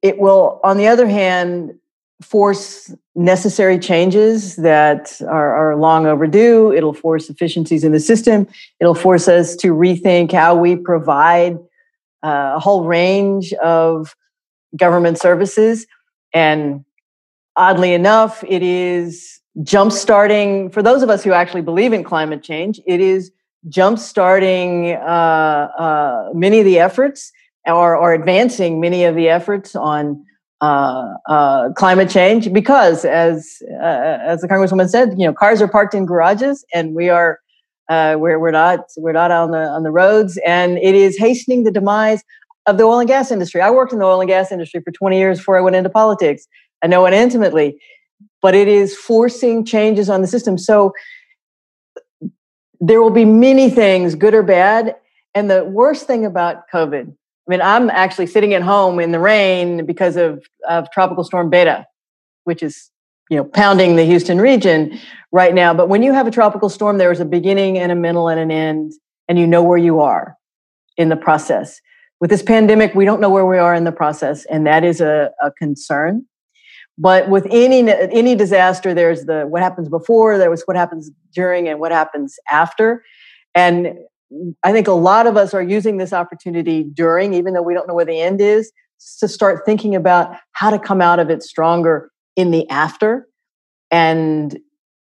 It 0.00 0.18
will, 0.18 0.60
on 0.64 0.78
the 0.78 0.86
other 0.86 1.06
hand, 1.06 1.74
force 2.22 2.94
necessary 3.14 3.78
changes 3.78 4.56
that 4.56 5.20
are, 5.22 5.72
are, 5.72 5.76
long 5.76 6.06
overdue. 6.06 6.72
It'll 6.72 6.94
force 6.94 7.28
efficiencies 7.28 7.84
in 7.84 7.92
the 7.92 8.00
system. 8.00 8.46
It'll 8.80 8.94
force 8.94 9.28
us 9.28 9.56
to 9.56 9.72
rethink 9.72 10.32
how 10.32 10.54
we 10.54 10.76
provide 10.76 11.58
uh, 12.22 12.54
a 12.56 12.60
whole 12.60 12.84
range 12.84 13.52
of 13.54 14.14
government 14.76 15.18
services. 15.18 15.86
And 16.32 16.84
oddly 17.56 17.94
enough, 17.94 18.42
it 18.46 18.62
is 18.62 19.40
jumpstarting, 19.60 20.72
for 20.72 20.82
those 20.82 21.02
of 21.02 21.10
us 21.10 21.22
who 21.22 21.32
actually 21.32 21.62
believe 21.62 21.92
in 21.92 22.02
climate 22.02 22.42
change, 22.42 22.80
it 22.86 23.00
is 23.00 23.30
jumpstarting 23.68 25.00
uh, 25.00 25.04
uh, 25.80 26.30
many 26.34 26.58
of 26.58 26.64
the 26.64 26.78
efforts 26.78 27.32
or, 27.66 27.96
or 27.96 28.12
advancing 28.12 28.80
many 28.80 29.04
of 29.04 29.14
the 29.14 29.28
efforts 29.28 29.74
on 29.74 30.24
uh, 30.60 31.14
uh, 31.28 31.72
climate 31.72 32.08
change 32.08 32.52
because, 32.52 33.04
as 33.04 33.58
uh, 33.80 34.18
as 34.22 34.40
the 34.40 34.48
congresswoman 34.48 34.88
said, 34.88 35.10
you 35.18 35.26
know, 35.26 35.32
cars 35.32 35.60
are 35.60 35.68
parked 35.68 35.94
in 35.94 36.06
garages, 36.06 36.64
and 36.72 36.94
we 36.94 37.08
are 37.08 37.40
uh, 37.88 38.16
we're 38.18 38.38
we're 38.38 38.50
not 38.50 38.80
we're 38.96 39.12
not 39.12 39.30
on 39.30 39.50
the 39.50 39.58
on 39.58 39.82
the 39.82 39.90
roads, 39.90 40.38
and 40.46 40.78
it 40.78 40.94
is 40.94 41.18
hastening 41.18 41.64
the 41.64 41.70
demise 41.70 42.22
of 42.66 42.78
the 42.78 42.84
oil 42.84 42.98
and 42.98 43.08
gas 43.08 43.30
industry. 43.30 43.60
I 43.60 43.70
worked 43.70 43.92
in 43.92 43.98
the 43.98 44.04
oil 44.04 44.20
and 44.20 44.28
gas 44.28 44.50
industry 44.50 44.80
for 44.82 44.90
20 44.90 45.18
years 45.18 45.38
before 45.38 45.58
I 45.58 45.60
went 45.60 45.76
into 45.76 45.90
politics. 45.90 46.46
I 46.82 46.86
know 46.86 47.04
it 47.06 47.12
intimately, 47.12 47.78
but 48.40 48.54
it 48.54 48.68
is 48.68 48.96
forcing 48.96 49.64
changes 49.64 50.08
on 50.08 50.22
the 50.22 50.26
system. 50.26 50.56
So 50.56 50.92
there 52.80 53.02
will 53.02 53.10
be 53.10 53.24
many 53.24 53.70
things, 53.70 54.14
good 54.14 54.34
or 54.34 54.42
bad. 54.42 54.96
And 55.34 55.50
the 55.50 55.64
worst 55.64 56.06
thing 56.06 56.24
about 56.24 56.68
COVID 56.72 57.14
I 57.46 57.50
mean, 57.50 57.60
I'm 57.60 57.90
actually 57.90 58.26
sitting 58.26 58.54
at 58.54 58.62
home 58.62 58.98
in 59.00 59.12
the 59.12 59.18
rain 59.18 59.84
because 59.84 60.16
of, 60.16 60.46
of 60.68 60.90
Tropical 60.90 61.24
Storm 61.24 61.50
Beta, 61.50 61.86
which 62.44 62.62
is 62.62 62.90
you 63.30 63.36
know 63.36 63.44
pounding 63.44 63.96
the 63.96 64.04
Houston 64.04 64.40
region 64.40 64.98
right 65.32 65.54
now. 65.54 65.74
But 65.74 65.88
when 65.88 66.02
you 66.02 66.12
have 66.12 66.26
a 66.26 66.30
tropical 66.30 66.68
storm, 66.68 66.98
there 66.98 67.12
is 67.12 67.20
a 67.20 67.24
beginning 67.24 67.78
and 67.78 67.92
a 67.92 67.94
middle 67.94 68.28
and 68.28 68.40
an 68.40 68.50
end, 68.50 68.92
and 69.28 69.38
you 69.38 69.46
know 69.46 69.62
where 69.62 69.78
you 69.78 70.00
are 70.00 70.36
in 70.96 71.08
the 71.08 71.16
process. 71.16 71.80
With 72.20 72.30
this 72.30 72.42
pandemic, 72.42 72.94
we 72.94 73.04
don't 73.04 73.20
know 73.20 73.30
where 73.30 73.46
we 73.46 73.58
are 73.58 73.74
in 73.74 73.84
the 73.84 73.92
process, 73.92 74.46
and 74.46 74.66
that 74.66 74.84
is 74.84 75.00
a, 75.00 75.30
a 75.42 75.50
concern. 75.52 76.26
But 76.96 77.28
with 77.28 77.46
any 77.50 77.90
any 77.90 78.34
disaster, 78.34 78.94
there's 78.94 79.24
the 79.24 79.44
what 79.46 79.62
happens 79.62 79.88
before, 79.88 80.38
there 80.38 80.50
was 80.50 80.62
what 80.64 80.76
happens 80.76 81.10
during, 81.34 81.68
and 81.68 81.80
what 81.80 81.92
happens 81.92 82.38
after. 82.50 83.04
And 83.54 83.98
I 84.62 84.72
think 84.72 84.88
a 84.88 84.92
lot 84.92 85.26
of 85.26 85.36
us 85.36 85.54
are 85.54 85.62
using 85.62 85.98
this 85.98 86.12
opportunity 86.12 86.82
during, 86.82 87.34
even 87.34 87.54
though 87.54 87.62
we 87.62 87.74
don't 87.74 87.86
know 87.86 87.94
where 87.94 88.04
the 88.04 88.20
end 88.20 88.40
is, 88.40 88.72
to 89.18 89.28
start 89.28 89.64
thinking 89.66 89.94
about 89.94 90.36
how 90.52 90.70
to 90.70 90.78
come 90.78 91.00
out 91.00 91.18
of 91.18 91.30
it 91.30 91.42
stronger 91.42 92.10
in 92.36 92.50
the 92.50 92.68
after. 92.70 93.28
And 93.90 94.58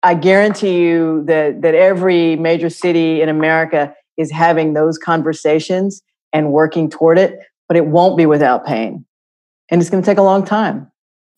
I 0.02 0.14
guarantee 0.14 0.80
you 0.80 1.24
that 1.26 1.62
that 1.62 1.74
every 1.74 2.36
major 2.36 2.70
city 2.70 3.20
in 3.20 3.28
America 3.28 3.92
is 4.16 4.30
having 4.30 4.74
those 4.74 4.98
conversations 4.98 6.02
and 6.32 6.52
working 6.52 6.88
toward 6.90 7.18
it, 7.18 7.38
but 7.68 7.76
it 7.76 7.86
won't 7.86 8.16
be 8.16 8.26
without 8.26 8.66
pain. 8.66 9.04
And 9.70 9.80
it's 9.80 9.90
going 9.90 10.02
to 10.02 10.06
take 10.06 10.18
a 10.18 10.22
long 10.22 10.44
time. 10.44 10.90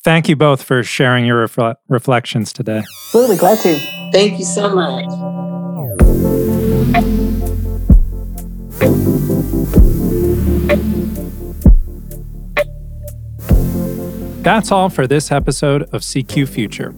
Thank 0.03 0.29
you 0.29 0.37
both 0.37 0.63
for 0.63 0.83
sharing 0.83 1.27
your 1.27 1.47
refle- 1.47 1.77
reflections 1.89 2.53
today. 2.53 2.79
Absolutely, 2.79 3.37
glad 3.37 3.59
to. 3.61 3.79
Thank 4.13 4.39
you 4.39 4.45
so 4.45 4.75
much. 4.75 5.60
That's 14.51 14.73
all 14.73 14.89
for 14.89 15.07
this 15.07 15.31
episode 15.31 15.83
of 15.95 16.01
CQ 16.01 16.49
Future. 16.49 16.93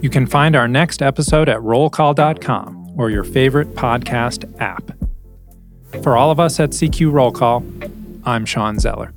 You 0.00 0.08
can 0.08 0.28
find 0.28 0.54
our 0.54 0.68
next 0.68 1.02
episode 1.02 1.48
at 1.48 1.58
rollcall.com 1.58 2.94
or 2.96 3.10
your 3.10 3.24
favorite 3.24 3.74
podcast 3.74 4.44
app. 4.60 4.92
For 6.04 6.16
all 6.16 6.30
of 6.30 6.38
us 6.38 6.60
at 6.60 6.70
CQ 6.70 7.10
Roll 7.10 7.32
Call, 7.32 7.64
I'm 8.24 8.46
Shawn 8.46 8.78
Zeller. 8.78 9.12